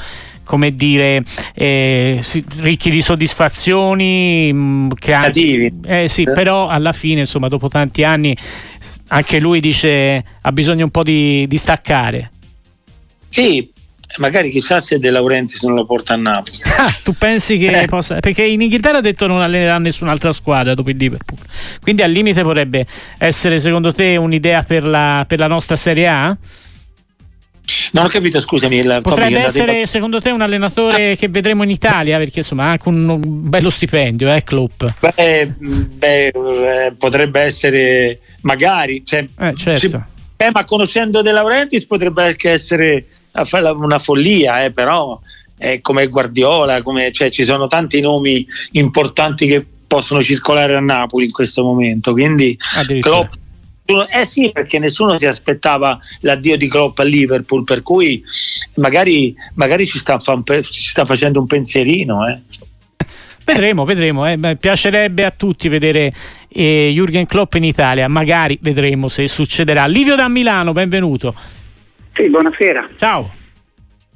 come 0.48 0.74
dire, 0.74 1.22
eh, 1.54 2.22
ricchi 2.60 2.90
di 2.90 3.02
soddisfazioni. 3.02 4.50
Mh, 4.50 4.94
che 4.94 5.12
anche, 5.12 5.72
eh, 5.84 6.08
sì, 6.08 6.22
eh. 6.22 6.32
però 6.32 6.68
alla 6.68 6.92
fine, 6.92 7.20
insomma, 7.20 7.48
dopo 7.48 7.68
tanti 7.68 8.02
anni, 8.02 8.34
anche 9.08 9.38
lui 9.38 9.60
dice 9.60 10.24
ha 10.40 10.52
bisogno 10.52 10.84
un 10.84 10.90
po' 10.90 11.02
di, 11.02 11.46
di 11.46 11.56
staccare. 11.56 12.30
Sì, 13.28 13.70
magari 14.16 14.50
chissà 14.50 14.80
se 14.80 14.98
De 14.98 15.10
Laurentiis 15.10 15.62
non 15.64 15.74
lo 15.74 15.84
porta 15.84 16.14
a 16.14 16.16
Napoli. 16.16 16.56
Ah, 16.78 16.94
tu 17.02 17.12
pensi 17.12 17.58
che 17.58 17.82
eh. 17.82 17.86
possa. 17.86 18.20
Perché 18.20 18.44
in 18.44 18.60
Inghilterra 18.60 18.98
ha 18.98 19.00
detto 19.00 19.26
non 19.26 19.40
allenerà 19.40 19.78
nessun'altra 19.78 20.32
squadra 20.32 20.74
dopo 20.74 20.90
il 20.90 20.96
Liverpool. 20.96 21.40
Quindi 21.80 22.02
al 22.02 22.10
limite 22.12 22.42
potrebbe 22.42 22.86
essere, 23.18 23.58
secondo 23.58 23.92
te, 23.92 24.16
un'idea 24.16 24.62
per 24.62 24.84
la, 24.84 25.24
per 25.26 25.40
la 25.40 25.48
nostra 25.48 25.74
Serie 25.74 26.06
A? 26.06 26.36
Non 27.92 28.04
ho 28.04 28.08
capito, 28.08 28.40
scusami. 28.40 28.82
Potrebbe 29.00 29.40
essere 29.40 29.72
detto... 29.72 29.86
secondo 29.86 30.20
te 30.20 30.30
un 30.30 30.40
allenatore 30.40 31.12
ah. 31.12 31.14
che 31.14 31.28
vedremo 31.28 31.62
in 31.62 31.70
Italia 31.70 32.18
perché 32.18 32.40
insomma 32.40 32.64
ha 32.64 32.70
anche 32.70 32.88
un 32.88 33.18
bello 33.48 33.70
stipendio, 33.70 34.32
eh, 34.32 34.42
Klopp. 34.42 34.84
Beh, 35.00 35.54
beh 35.58 36.26
eh, 36.26 36.92
potrebbe 36.98 37.40
essere 37.40 38.20
magari, 38.42 39.02
cioè, 39.04 39.26
eh, 39.38 39.54
certo. 39.54 40.04
eh, 40.36 40.50
ma 40.52 40.64
conoscendo 40.64 41.22
De 41.22 41.32
Laurentiis 41.32 41.86
potrebbe 41.86 42.24
anche 42.26 42.50
essere 42.50 43.06
una 43.32 43.98
follia, 43.98 44.64
eh, 44.64 44.70
però 44.70 45.18
eh, 45.58 45.80
come 45.80 46.06
Guardiola, 46.08 46.82
come, 46.82 47.10
cioè, 47.12 47.30
ci 47.30 47.44
sono 47.44 47.66
tanti 47.66 48.00
nomi 48.00 48.46
importanti 48.72 49.46
che 49.46 49.64
possono 49.86 50.22
circolare 50.22 50.76
a 50.76 50.80
Napoli 50.80 51.24
in 51.24 51.32
questo 51.32 51.62
momento, 51.62 52.12
quindi 52.12 52.58
Klopp 53.00 53.32
eh 54.10 54.26
sì, 54.26 54.50
perché 54.52 54.78
nessuno 54.78 55.18
si 55.18 55.24
aspettava 55.24 55.98
l'addio 56.20 56.56
di 56.56 56.68
Klopp 56.68 56.98
a 56.98 57.04
Liverpool, 57.04 57.64
per 57.64 57.82
cui 57.82 58.22
magari, 58.74 59.34
magari 59.54 59.86
ci, 59.86 59.98
sta, 59.98 60.18
ci, 60.18 60.88
sta, 60.88 61.06
facendo 61.06 61.40
un 61.40 61.46
pensierino. 61.46 62.28
Eh. 62.28 62.38
Vedremo, 63.44 63.86
vedremo. 63.86 64.30
Eh. 64.30 64.56
piacerebbe 64.60 65.24
a 65.24 65.30
tutti 65.30 65.68
vedere 65.68 66.12
eh, 66.48 66.92
Jürgen 66.94 67.26
Klopp 67.26 67.54
in 67.54 67.64
Italia, 67.64 68.08
magari 68.08 68.58
vedremo 68.60 69.08
se 69.08 69.26
succederà. 69.26 69.86
Livio 69.86 70.16
da 70.16 70.28
Milano, 70.28 70.72
benvenuto. 70.72 71.34
Sì, 72.12 72.28
buonasera. 72.28 72.88
Ciao. 72.98 73.32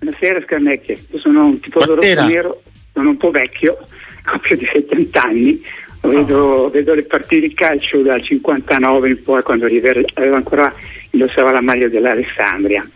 Buonasera 0.00 0.42
Scarnecchia, 0.42 0.96
io 1.12 1.18
sono 1.18 1.44
un 1.44 1.60
tifoso 1.60 1.94
rosso 1.94 2.26
nero, 2.26 2.60
sono 2.92 3.10
un 3.10 3.16
po' 3.16 3.30
vecchio, 3.30 3.78
ho 4.34 4.38
più 4.40 4.56
di 4.56 4.68
70 4.70 5.22
anni, 5.22 5.62
Vedo, 6.02 6.68
vedo, 6.68 6.94
le 6.94 7.04
partite 7.04 7.46
di 7.46 7.54
calcio 7.54 8.02
dal 8.02 8.22
59 8.22 9.08
in 9.08 9.22
poi 9.22 9.42
quando 9.42 9.66
aveva 9.66 10.36
ancora 10.36 10.74
indossava 11.10 11.52
la 11.52 11.62
maglia 11.62 11.88
dell'Alessandria. 11.88 12.86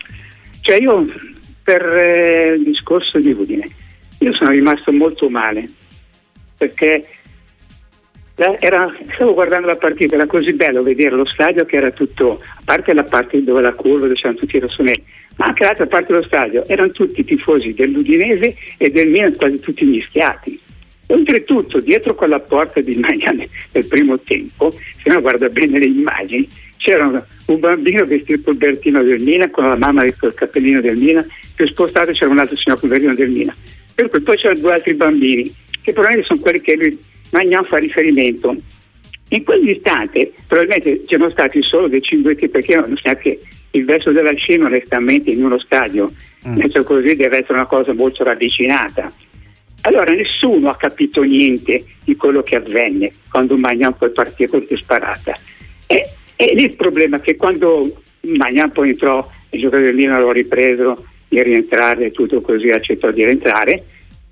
Cioè 0.61 0.81
io 0.81 1.07
per 1.63 1.83
eh, 1.83 2.55
il 2.57 2.65
discorso 2.65 3.19
di 3.21 3.31
Udine, 3.31 3.69
io 4.19 4.33
sono 4.33 4.51
rimasto 4.51 4.93
molto 4.93 5.31
male 5.31 5.69
perché 6.59 7.07
era, 8.37 8.93
stavo 9.15 9.35
guardando 9.35 9.69
la 9.69 9.77
partita, 9.77 10.17
era 10.17 10.27
così 10.27 10.53
bello 10.53 10.83
vedere 10.83 11.17
lo 11.17 11.25
stadio 11.27 11.65
che 11.65 11.77
era 11.77 11.91
tutto, 11.91 12.41
a 12.43 12.61
parte 12.65 12.93
la 12.93 13.05
parte 13.05 13.43
dove 13.43 13.63
la 13.63 13.73
curva, 13.73 14.01
dove 14.01 14.15
c'erano 14.15 14.39
tutti 14.39 14.57
i 14.57 14.61
rossoneri, 14.61 15.03
ma 15.37 15.47
anche 15.47 15.65
l'altra 15.65 15.87
parte 15.87 16.13
dello 16.13 16.25
stadio, 16.25 16.67
erano 16.67 16.91
tutti 16.91 17.25
tifosi 17.25 17.73
dell'Udinese 17.73 18.57
e 18.77 18.91
del 18.91 19.09
Milan 19.09 19.37
quasi 19.37 19.59
tutti 19.61 19.85
mischiati 19.85 20.61
Oltretutto, 21.09 21.79
dietro 21.81 22.15
quella 22.15 22.41
porta 22.41 22.81
di 22.81 22.97
Magnan 22.97 23.47
del 23.71 23.87
primo 23.87 24.19
tempo, 24.21 24.73
se 24.73 25.09
uno 25.09 25.21
guarda 25.21 25.49
bene 25.49 25.79
le 25.79 25.87
immagini, 25.87 26.49
c'era 26.79 27.25
un 27.47 27.61
bambino 27.61 28.05
vestito 28.05 28.43
col 28.43 28.57
bertino 28.57 29.03
del 29.03 29.23
Milan, 29.23 29.51
con 29.51 29.69
la 29.69 29.77
mamma 29.77 30.05
col 30.19 30.35
cappellino 30.35 30.81
del 30.81 30.97
Milan, 30.97 31.27
più 31.55 31.67
spostato 31.67 32.11
c'era 32.11 32.31
un 32.31 32.39
altro 32.39 32.57
signore 32.57 32.81
col 32.81 32.91
bertino 32.91 33.15
del 33.15 33.31
Milan. 33.31 33.55
Per 33.95 34.09
cui 34.09 34.21
poi 34.21 34.37
c'erano 34.37 34.61
due 34.61 34.73
altri 34.73 34.95
bambini, 34.95 35.55
che 35.83 35.93
probabilmente 35.93 36.27
sono 36.27 36.41
quelli 36.41 36.61
che 36.61 36.77
lui, 36.77 36.99
Magnan 37.31 37.65
fa 37.65 37.77
riferimento. 37.77 38.57
In 39.29 39.45
quell'istante 39.45 40.33
probabilmente 40.47 41.03
c'erano 41.07 41.31
stati 41.31 41.63
solo 41.63 41.89
dei 41.89 42.03
cinguetti 42.03 42.49
perché 42.49 42.77
non 42.77 42.97
sa 43.03 43.17
che 43.17 43.41
il 43.71 43.85
verso 43.85 44.11
della 44.11 44.33
scena 44.35 44.67
onestamente 44.67 45.31
in 45.31 45.45
uno 45.45 45.59
stadio, 45.59 46.13
mm. 46.49 46.63
così 46.85 47.15
deve 47.15 47.39
essere 47.39 47.55
una 47.55 47.67
cosa 47.67 47.93
molto 47.93 48.25
ravvicinata 48.25 49.13
allora 49.87 50.13
nessuno 50.15 50.69
ha 50.69 50.77
capito 50.77 51.23
niente 51.23 51.85
di 52.05 52.17
quello 52.17 52.43
che 52.43 52.57
avvenne 52.57 53.13
quando 53.31 53.57
Magnan 53.57 53.97
poi 53.97 54.11
partì 54.11 54.45
a 54.45 54.49
colpi 54.49 54.77
sparata. 54.77 55.35
E, 55.87 56.11
e 56.35 56.55
lì 56.55 56.65
il 56.65 56.77
problema 56.77 57.19
è 57.19 57.21
che 57.21 57.37
quando 57.37 58.03
Magnan 58.23 58.73
poi 58.73 58.91
entrò, 58.91 59.27
il 59.51 59.61
giocatore 59.61 59.87
del 59.87 59.95
Milan 59.95 60.21
lo 60.21 60.33
ripreso 60.33 61.07
di 61.29 61.43
rientrare 61.43 62.07
e 62.07 62.11
tutto 62.11 62.41
così 62.41 62.69
accettò 62.69 63.11
di 63.13 63.25
rientrare. 63.25 63.85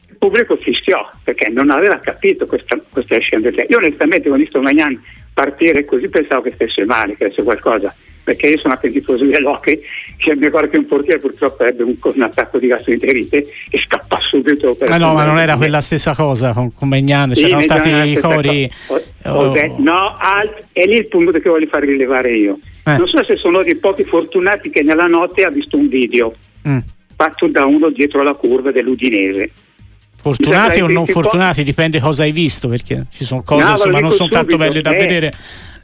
Il 0.09 0.17
pubblico 0.19 0.57
fischiò 0.57 1.09
perché 1.23 1.49
non 1.51 1.71
aveva 1.71 1.99
capito 1.99 2.47
questa, 2.47 2.81
questa 2.91 3.19
scena. 3.19 3.49
Io 3.49 3.79
onestamente 3.79 4.29
quando 4.29 4.43
ho 4.43 4.45
visto 4.45 4.61
Magnan 4.61 5.01
partire 5.33 5.85
così 5.85 6.09
pensavo 6.09 6.43
che 6.43 6.53
stesse 6.53 6.85
male, 6.85 7.15
che 7.15 7.27
avesse 7.27 7.43
qualcosa 7.43 7.95
perché 8.25 8.49
io 8.49 8.59
sono 8.59 8.75
anche 8.75 8.91
tifoso 8.91 9.25
dell'Hockey 9.25 9.81
che 10.17 10.35
mi 10.35 10.47
ricordo 10.47 10.69
che 10.69 10.79
un 10.79 10.87
portiere 10.87 11.21
purtroppo 11.21 11.63
ebbe 11.63 11.83
un, 11.83 11.97
un 12.01 12.23
attacco 12.23 12.59
di 12.59 12.67
gastroenterite 12.67 13.37
e 13.71 13.85
scappò 13.87 14.19
subito 14.31 14.75
per 14.75 14.91
ah 14.91 14.97
no 14.97 15.13
ma 15.13 15.25
non 15.25 15.39
era 15.39 15.57
quella 15.57 15.81
stessa 15.81 16.15
cosa 16.15 16.53
con, 16.53 16.73
con 16.73 16.89
Megnan 16.89 17.33
c'erano 17.33 17.63
stati 17.63 17.89
i 17.89 18.17
cori 18.17 18.69
oh, 18.89 19.03
oh. 19.31 19.77
no 19.79 20.17
alt, 20.19 20.69
è 20.73 20.85
lì 20.87 20.97
il 20.97 21.09
punto 21.09 21.31
che 21.39 21.49
voglio 21.49 21.67
far 21.67 21.83
rilevare 21.83 22.35
io 22.35 22.59
eh. 22.85 22.97
non 22.97 23.07
so 23.07 23.23
se 23.23 23.37
sono 23.37 23.63
dei 23.63 23.77
pochi 23.77 24.05
fortunati 24.05 24.71
che 24.71 24.83
nella 24.83 25.07
notte 25.07 25.43
ha 25.43 25.51
visto 25.51 25.77
un 25.77 25.89
video 25.89 26.35
mm. 26.67 26.79
fatto 27.15 27.47
da 27.49 27.67
uno 27.67 27.91
dietro 27.91 28.23
la 28.23 28.35
curva 28.35 28.73
dell'Udinese 28.73 29.51
Fortunati 30.25 30.81
o 30.81 30.89
non 30.89 31.05
fortunati, 31.05 31.63
dipende 31.63 32.01
cosa 32.01 32.23
hai 32.23 32.33
visto, 32.33 32.67
perché 32.67 33.05
ci 33.11 33.27
sono 33.27 33.43
cose 33.43 33.63
no, 33.63 33.71
insomma, 33.73 34.01
non 34.01 34.11
sono 34.11 34.31
tanto 34.31 34.57
belle 34.57 34.81
da 34.81 34.95
eh, 34.95 34.97
vedere. 34.97 35.31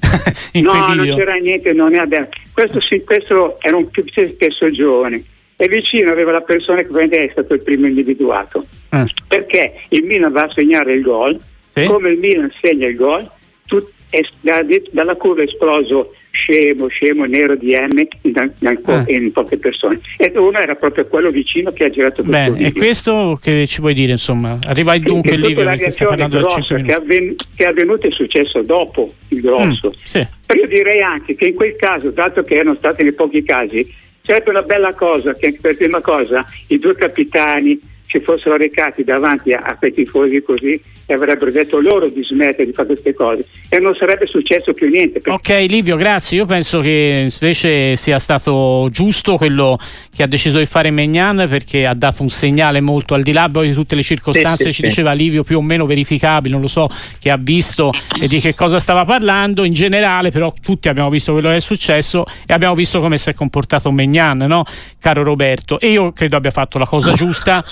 no, 0.60 0.94
non 0.94 1.14
c'era 1.14 1.34
niente, 1.34 1.72
non 1.72 1.94
è 1.94 2.28
questo, 2.52 2.80
sì, 2.80 3.02
questo 3.04 3.56
era 3.60 3.76
un 3.76 3.88
più 3.90 4.04
spesso 4.06 4.70
giovane 4.70 5.22
e 5.56 5.68
vicino 5.68 6.10
aveva 6.10 6.32
la 6.32 6.40
persona 6.40 6.82
che 6.82 7.08
è 7.08 7.28
stato 7.32 7.52
il 7.52 7.62
primo 7.62 7.86
individuato 7.86 8.64
eh. 8.90 9.04
perché 9.28 9.82
il 9.90 10.04
Milan 10.04 10.32
va 10.32 10.44
a 10.44 10.52
segnare 10.52 10.94
il 10.94 11.02
gol 11.02 11.38
sì? 11.68 11.84
come 11.84 12.10
il 12.10 12.18
Milan 12.18 12.50
segna 12.62 12.88
il 12.88 12.96
gol 12.96 13.30
tut, 13.66 13.92
da, 14.40 14.64
dalla 14.90 15.14
curva 15.16 15.42
è 15.42 15.44
esploso 15.44 16.14
scemo, 16.40 16.88
scemo, 16.88 17.24
nero 17.24 17.56
di 17.56 17.74
M 17.74 17.98
in, 17.98 18.08
in, 18.22 18.78
ah. 18.84 19.04
in, 19.06 19.32
poche 19.32 19.58
persone. 19.58 20.00
E 20.16 20.32
uno 20.36 20.58
era 20.58 20.74
proprio 20.74 21.06
quello 21.06 21.30
vicino 21.30 21.70
che 21.70 21.84
ha 21.84 21.90
girato 21.90 22.22
questo 22.22 22.52
Bene, 22.52 22.66
e 22.66 22.72
questo 22.72 23.38
che 23.40 23.66
ci 23.66 23.80
vuoi 23.80 23.94
dire, 23.94 24.12
insomma? 24.12 24.58
Arriva 24.66 24.94
il 24.94 25.02
dunque 25.02 25.36
Livio 25.36 25.64
che 25.76 25.90
sta 25.90 26.06
parlando 26.06 26.38
grossa 26.38 26.76
che, 26.76 26.94
avven- 26.94 27.34
che 27.54 27.64
è 27.64 27.68
avvenuta 27.68 28.06
è 28.06 28.10
successo 28.10 28.62
dopo 28.62 29.12
il 29.28 29.40
grosso. 29.40 29.88
Mm, 29.88 30.02
sì. 30.02 30.26
Però 30.46 30.60
io 30.60 30.68
direi 30.68 31.00
anche 31.00 31.34
che 31.34 31.46
in 31.46 31.54
quel 31.54 31.76
caso, 31.76 32.10
dato 32.10 32.42
che 32.42 32.54
erano 32.54 32.74
stati 32.76 33.02
nei 33.02 33.14
pochi 33.14 33.42
casi, 33.42 33.94
sarebbe 34.22 34.50
una 34.50 34.62
bella 34.62 34.94
cosa 34.94 35.34
che 35.34 35.56
per 35.60 35.76
prima 35.76 36.00
cosa 36.00 36.44
i 36.68 36.78
due 36.78 36.94
capitani 36.94 37.78
si 38.10 38.20
fossero 38.20 38.56
recati 38.56 39.04
davanti 39.04 39.52
a, 39.52 39.60
a 39.60 39.76
quei 39.76 39.92
tifosi 39.92 40.42
così 40.42 40.80
e 41.06 41.14
avrebbero 41.14 41.50
detto 41.50 41.80
loro 41.80 42.08
di 42.08 42.22
smettere 42.22 42.66
di 42.66 42.72
fare 42.72 42.88
queste 42.88 43.14
cose 43.14 43.44
e 43.68 43.78
non 43.78 43.94
sarebbe 43.94 44.26
successo 44.26 44.72
più 44.72 44.88
niente. 44.88 45.20
Ok 45.24 45.48
Livio, 45.68 45.96
grazie. 45.96 46.38
Io 46.38 46.46
penso 46.46 46.80
che 46.80 47.28
invece 47.28 47.96
sia 47.96 48.18
stato 48.18 48.88
giusto 48.90 49.36
quello 49.36 49.78
che 50.14 50.22
ha 50.22 50.26
deciso 50.26 50.58
di 50.58 50.66
fare 50.66 50.90
Megnan 50.90 51.46
perché 51.48 51.86
ha 51.86 51.94
dato 51.94 52.22
un 52.22 52.30
segnale 52.30 52.80
molto 52.80 53.14
al 53.14 53.22
di 53.22 53.32
là 53.32 53.48
di 53.50 53.72
tutte 53.72 53.94
le 53.94 54.02
circostanze, 54.02 54.64
sì, 54.64 54.70
sì, 54.70 54.72
ci 54.72 54.82
diceva 54.82 55.12
Livio 55.12 55.42
più 55.42 55.58
o 55.58 55.62
meno 55.62 55.86
verificabili, 55.86 56.52
non 56.52 56.62
lo 56.62 56.68
so, 56.68 56.88
che 57.18 57.30
ha 57.30 57.38
visto 57.38 57.92
e 58.20 58.28
di 58.28 58.40
che 58.40 58.54
cosa 58.54 58.78
stava 58.78 59.04
parlando. 59.04 59.64
In 59.64 59.72
generale 59.72 60.30
però 60.30 60.52
tutti 60.60 60.88
abbiamo 60.88 61.10
visto 61.10 61.32
quello 61.32 61.48
che 61.48 61.56
è 61.56 61.60
successo 61.60 62.24
e 62.46 62.52
abbiamo 62.52 62.74
visto 62.74 63.00
come 63.00 63.18
si 63.18 63.30
è 63.30 63.34
comportato 63.34 63.90
Megnan, 63.90 64.38
no? 64.38 64.64
caro 65.00 65.22
Roberto. 65.22 65.80
E 65.80 65.90
io 65.90 66.12
credo 66.12 66.36
abbia 66.36 66.50
fatto 66.50 66.78
la 66.78 66.86
cosa 66.86 67.12
giusta 67.14 67.64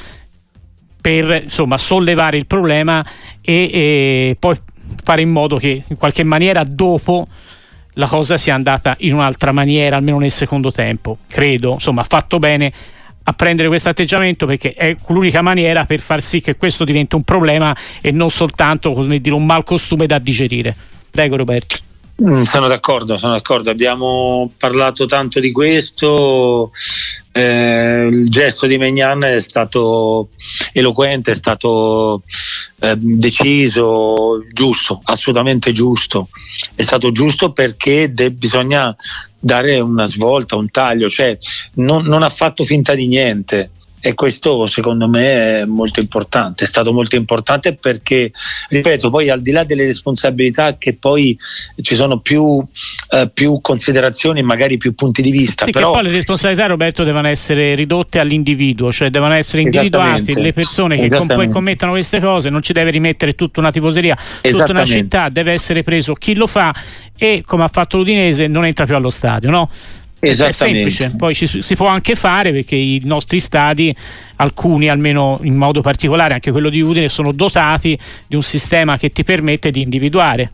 per 1.01 1.43
insomma, 1.45 1.79
sollevare 1.79 2.37
il 2.37 2.47
problema 2.47 3.05
e, 3.41 3.71
e 3.73 4.37
poi 4.39 4.57
fare 5.03 5.23
in 5.23 5.31
modo 5.31 5.57
che 5.57 5.85
in 5.87 5.97
qualche 5.97 6.25
maniera 6.25 6.65
dopo 6.65 7.27
la 7.95 8.07
cosa 8.07 8.37
sia 8.37 8.55
andata 8.55 8.95
in 9.01 9.15
un'altra 9.15 9.53
maniera, 9.53 9.97
almeno 9.97 10.19
nel 10.19 10.31
secondo 10.31 10.71
tempo. 10.71 11.19
Credo, 11.27 11.75
insomma, 11.75 12.03
ha 12.03 12.07
fatto 12.09 12.39
bene 12.39 12.73
a 13.25 13.33
prendere 13.35 13.69
questo 13.69 13.91
atteggiamento 13.91 14.47
perché 14.47 14.73
è 14.73 14.97
l'unica 15.09 15.43
maniera 15.43 15.85
per 15.85 16.01
far 16.01 16.23
sì 16.23 16.41
che 16.41 16.57
questo 16.57 16.85
diventi 16.85 17.15
un 17.15 17.25
problema 17.25 17.77
e 18.01 18.11
non 18.11 18.31
soltanto 18.31 18.95
dire, 19.05 19.35
un 19.35 19.45
mal 19.45 19.65
costume 19.65 20.07
da 20.07 20.19
digerire. 20.19 20.75
Prego 21.11 21.37
Roberto. 21.37 21.77
Mm, 22.23 22.43
sono 22.43 22.67
d'accordo, 22.67 23.17
sono 23.17 23.35
d'accordo. 23.35 23.71
Abbiamo 23.71 24.51
parlato 24.57 25.07
tanto 25.07 25.41
di 25.41 25.53
questo. 25.53 26.71
Eh, 27.39 28.09
il 28.11 28.29
gesto 28.29 28.67
di 28.67 28.79
Megnan 28.79 29.23
è 29.23 29.41
stato 29.41 30.31
eloquente, 30.73 31.31
è 31.31 31.35
stato 31.37 32.25
eh, 32.81 32.97
deciso, 32.97 34.45
giusto, 34.53 35.01
assolutamente 35.05 35.71
giusto. 35.71 36.31
È 36.75 36.83
stato 36.83 37.13
giusto 37.13 37.53
perché 37.53 38.13
de- 38.13 38.33
bisogna 38.33 38.95
dare 39.39 39.79
una 39.79 40.07
svolta, 40.07 40.57
un 40.57 40.69
taglio, 40.69 41.09
cioè 41.09 41.39
non, 41.75 42.07
non 42.07 42.25
ha 42.25 42.29
fatto 42.29 42.65
finta 42.65 42.95
di 42.95 43.07
niente 43.07 43.71
e 44.01 44.15
questo 44.15 44.67
secondo 44.67 45.09
me 45.09 45.61
è 45.61 45.65
molto 45.65 46.01
importante, 46.01 46.65
è 46.65 46.67
stato 46.67 46.93
molto 46.93 47.17
importante 47.17 47.75
perché, 47.75 48.31
ripeto, 48.69 49.11
poi 49.11 49.29
al 49.29 49.43
di 49.43 49.51
là 49.51 49.65
delle 49.65 49.85
responsabilità 49.85 50.77
che 50.79 50.95
poi 50.95 51.37
ci 51.83 51.95
sono 51.95 52.21
più, 52.21 52.65
eh, 53.11 53.31
più 53.33 53.61
considerazioni, 53.61 54.43
magari 54.43 54.77
più 54.77 54.95
punti 54.95 55.23
di 55.23 55.31
vista. 55.31 55.65
Sì, 55.65 55.73
però... 55.73 55.93
poi 55.93 56.05
le 56.05 56.11
responsabilità, 56.11 56.67
Roberto, 56.67 57.05
devono 57.05 57.29
essere 57.29 57.75
ridotte 57.75 58.19
all'individuo, 58.19 58.93
cioè 58.93 59.11
devono 59.11 59.35
essere 59.35 59.63
individuate 59.63 60.41
le 60.41 60.53
persone 60.53 60.97
che 60.97 61.09
com- 61.09 61.27
poi 61.27 61.49
commettono 61.49 61.93
queste 61.93 62.21
cose, 62.21 62.51
non 62.51 62.63
ci 62.63 62.73
deve 62.73 62.91
rimettere 62.91 63.35
tutta 63.35 63.61
una 63.61 63.71
tifoseria, 63.71 64.17
tutta 64.43 64.71
una 64.71 64.85
città, 64.85 65.29
deve 65.29 65.53
essere 65.53 65.83
preso 65.83 66.15
chi 66.15 66.35
lo 66.35 66.47
fa 66.47 66.75
e 67.17 67.43
come 67.45 67.65
ha 67.65 67.69
fatto 67.69 67.97
l'Udinese 67.97 68.47
non 68.47 68.65
entra 68.65 68.85
più 68.85 68.95
allo 68.95 69.11
stadio, 69.11 69.51
no? 69.51 69.69
È 70.21 70.53
semplice, 70.53 71.13
poi 71.17 71.35
ci, 71.35 71.63
si 71.63 71.77
può 71.77 71.87
anche 71.87 72.15
fare 72.17 72.51
perché 72.53 72.75
i 72.75 73.01
nostri 73.05 73.39
stadi, 73.39 73.95
alcuni 74.37 74.89
almeno 74.89 75.39
in 75.43 75.55
modo 75.55 75.81
particolare, 75.81 76.35
anche 76.35 76.51
quello 76.51 76.71
di 76.71 76.81
Udine, 76.81 77.09
sono 77.09 77.33
dotati 77.33 77.97
di 78.27 78.35
un 78.35 78.43
sistema 78.43 78.99
che 78.99 79.11
ti 79.11 79.23
permette 79.23 79.71
di 79.71 79.81
individuare 79.81 80.53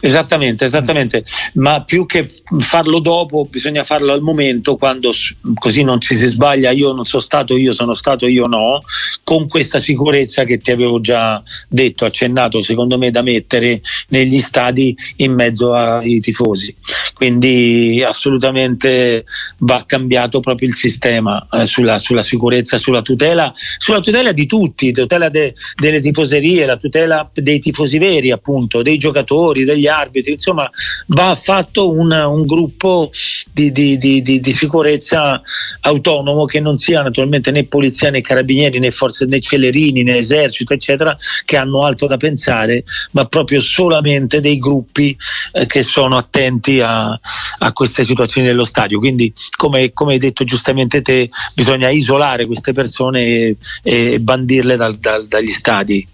Esattamente, 0.00 0.64
esattamente, 0.64 1.24
ma 1.54 1.82
più 1.84 2.06
che 2.06 2.28
farlo 2.58 2.98
dopo 2.98 3.46
bisogna 3.48 3.84
farlo 3.84 4.12
al 4.12 4.20
momento 4.20 4.76
quando 4.76 5.12
così 5.54 5.82
non 5.82 6.00
ci 6.00 6.16
si 6.16 6.26
sbaglia, 6.26 6.70
io 6.70 6.92
non 6.92 7.04
sono 7.04 7.22
stato 7.22 7.56
io, 7.56 7.72
sono 7.72 7.94
stato 7.94 8.26
io 8.26 8.46
no, 8.46 8.80
con 9.22 9.46
questa 9.46 9.78
sicurezza 9.78 10.44
che 10.44 10.58
ti 10.58 10.72
avevo 10.72 11.00
già 11.00 11.40
detto, 11.68 12.04
accennato 12.04 12.62
secondo 12.62 12.98
me 12.98 13.10
da 13.10 13.22
mettere 13.22 13.80
negli 14.08 14.40
stadi 14.40 14.96
in 15.16 15.32
mezzo 15.34 15.72
ai 15.72 16.20
tifosi. 16.20 16.74
Quindi 17.14 18.02
assolutamente 18.06 19.24
va 19.58 19.84
cambiato 19.86 20.40
proprio 20.40 20.68
il 20.68 20.74
sistema 20.74 21.46
eh, 21.50 21.64
sulla, 21.64 21.98
sulla, 21.98 22.22
sicurezza, 22.22 22.76
sulla 22.78 23.02
tutela, 23.02 23.52
sulla 23.78 24.00
tutela 24.00 24.32
di 24.32 24.46
tutti, 24.46 24.92
tutela 24.92 25.28
de, 25.28 25.54
delle 25.76 26.00
tifoserie, 26.00 26.66
la 26.66 26.76
tutela 26.76 27.30
dei 27.32 27.58
tifosi 27.60 27.98
veri 27.98 28.32
appunto, 28.32 28.82
dei 28.82 28.98
giocatori, 28.98 29.64
dei 29.64 29.75
degli 29.76 29.86
arbitri, 29.86 30.32
insomma 30.32 30.68
va 31.08 31.34
fatto 31.34 31.90
un, 31.90 32.10
un 32.10 32.44
gruppo 32.44 33.10
di, 33.52 33.70
di, 33.70 33.96
di, 33.98 34.22
di, 34.22 34.52
sicurezza 34.52 35.40
autonomo 35.80 36.46
che 36.46 36.60
non 36.60 36.78
sia 36.78 37.02
naturalmente 37.02 37.50
né 37.50 37.64
polizia 37.64 38.10
né 38.10 38.20
carabinieri 38.20 38.78
né 38.78 38.90
forze 38.90 39.26
né 39.26 39.40
celerini 39.40 40.02
né 40.02 40.16
esercito 40.16 40.72
eccetera 40.72 41.16
che 41.44 41.56
hanno 41.56 41.80
altro 41.80 42.06
da 42.06 42.16
pensare 42.16 42.84
ma 43.12 43.26
proprio 43.26 43.60
solamente 43.60 44.40
dei 44.40 44.58
gruppi 44.58 45.16
eh, 45.52 45.66
che 45.66 45.82
sono 45.82 46.16
attenti 46.16 46.80
a, 46.80 47.18
a, 47.58 47.72
queste 47.72 48.04
situazioni 48.04 48.46
dello 48.46 48.64
stadio. 48.64 48.98
Quindi 48.98 49.32
come, 49.56 49.92
come, 49.92 50.14
hai 50.14 50.18
detto 50.18 50.44
giustamente 50.44 51.02
te 51.02 51.28
bisogna 51.54 51.90
isolare 51.90 52.46
queste 52.46 52.72
persone 52.72 53.22
e, 53.22 53.56
e 53.82 54.20
bandirle 54.20 54.76
dal, 54.76 54.96
dal, 54.96 55.26
dagli 55.26 55.52
stadi 55.52 56.06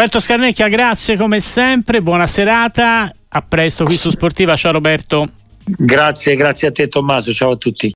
Roberto 0.00 0.20
Scarnecchia, 0.20 0.68
grazie 0.68 1.18
come 1.18 1.40
sempre, 1.40 2.00
buona 2.00 2.26
serata, 2.26 3.12
a 3.28 3.42
presto 3.42 3.84
qui 3.84 3.98
su 3.98 4.08
Sportiva, 4.08 4.56
ciao 4.56 4.72
Roberto. 4.72 5.28
Grazie, 5.62 6.36
grazie 6.36 6.68
a 6.68 6.72
te 6.72 6.88
Tommaso, 6.88 7.34
ciao 7.34 7.50
a 7.50 7.56
tutti. 7.56 7.86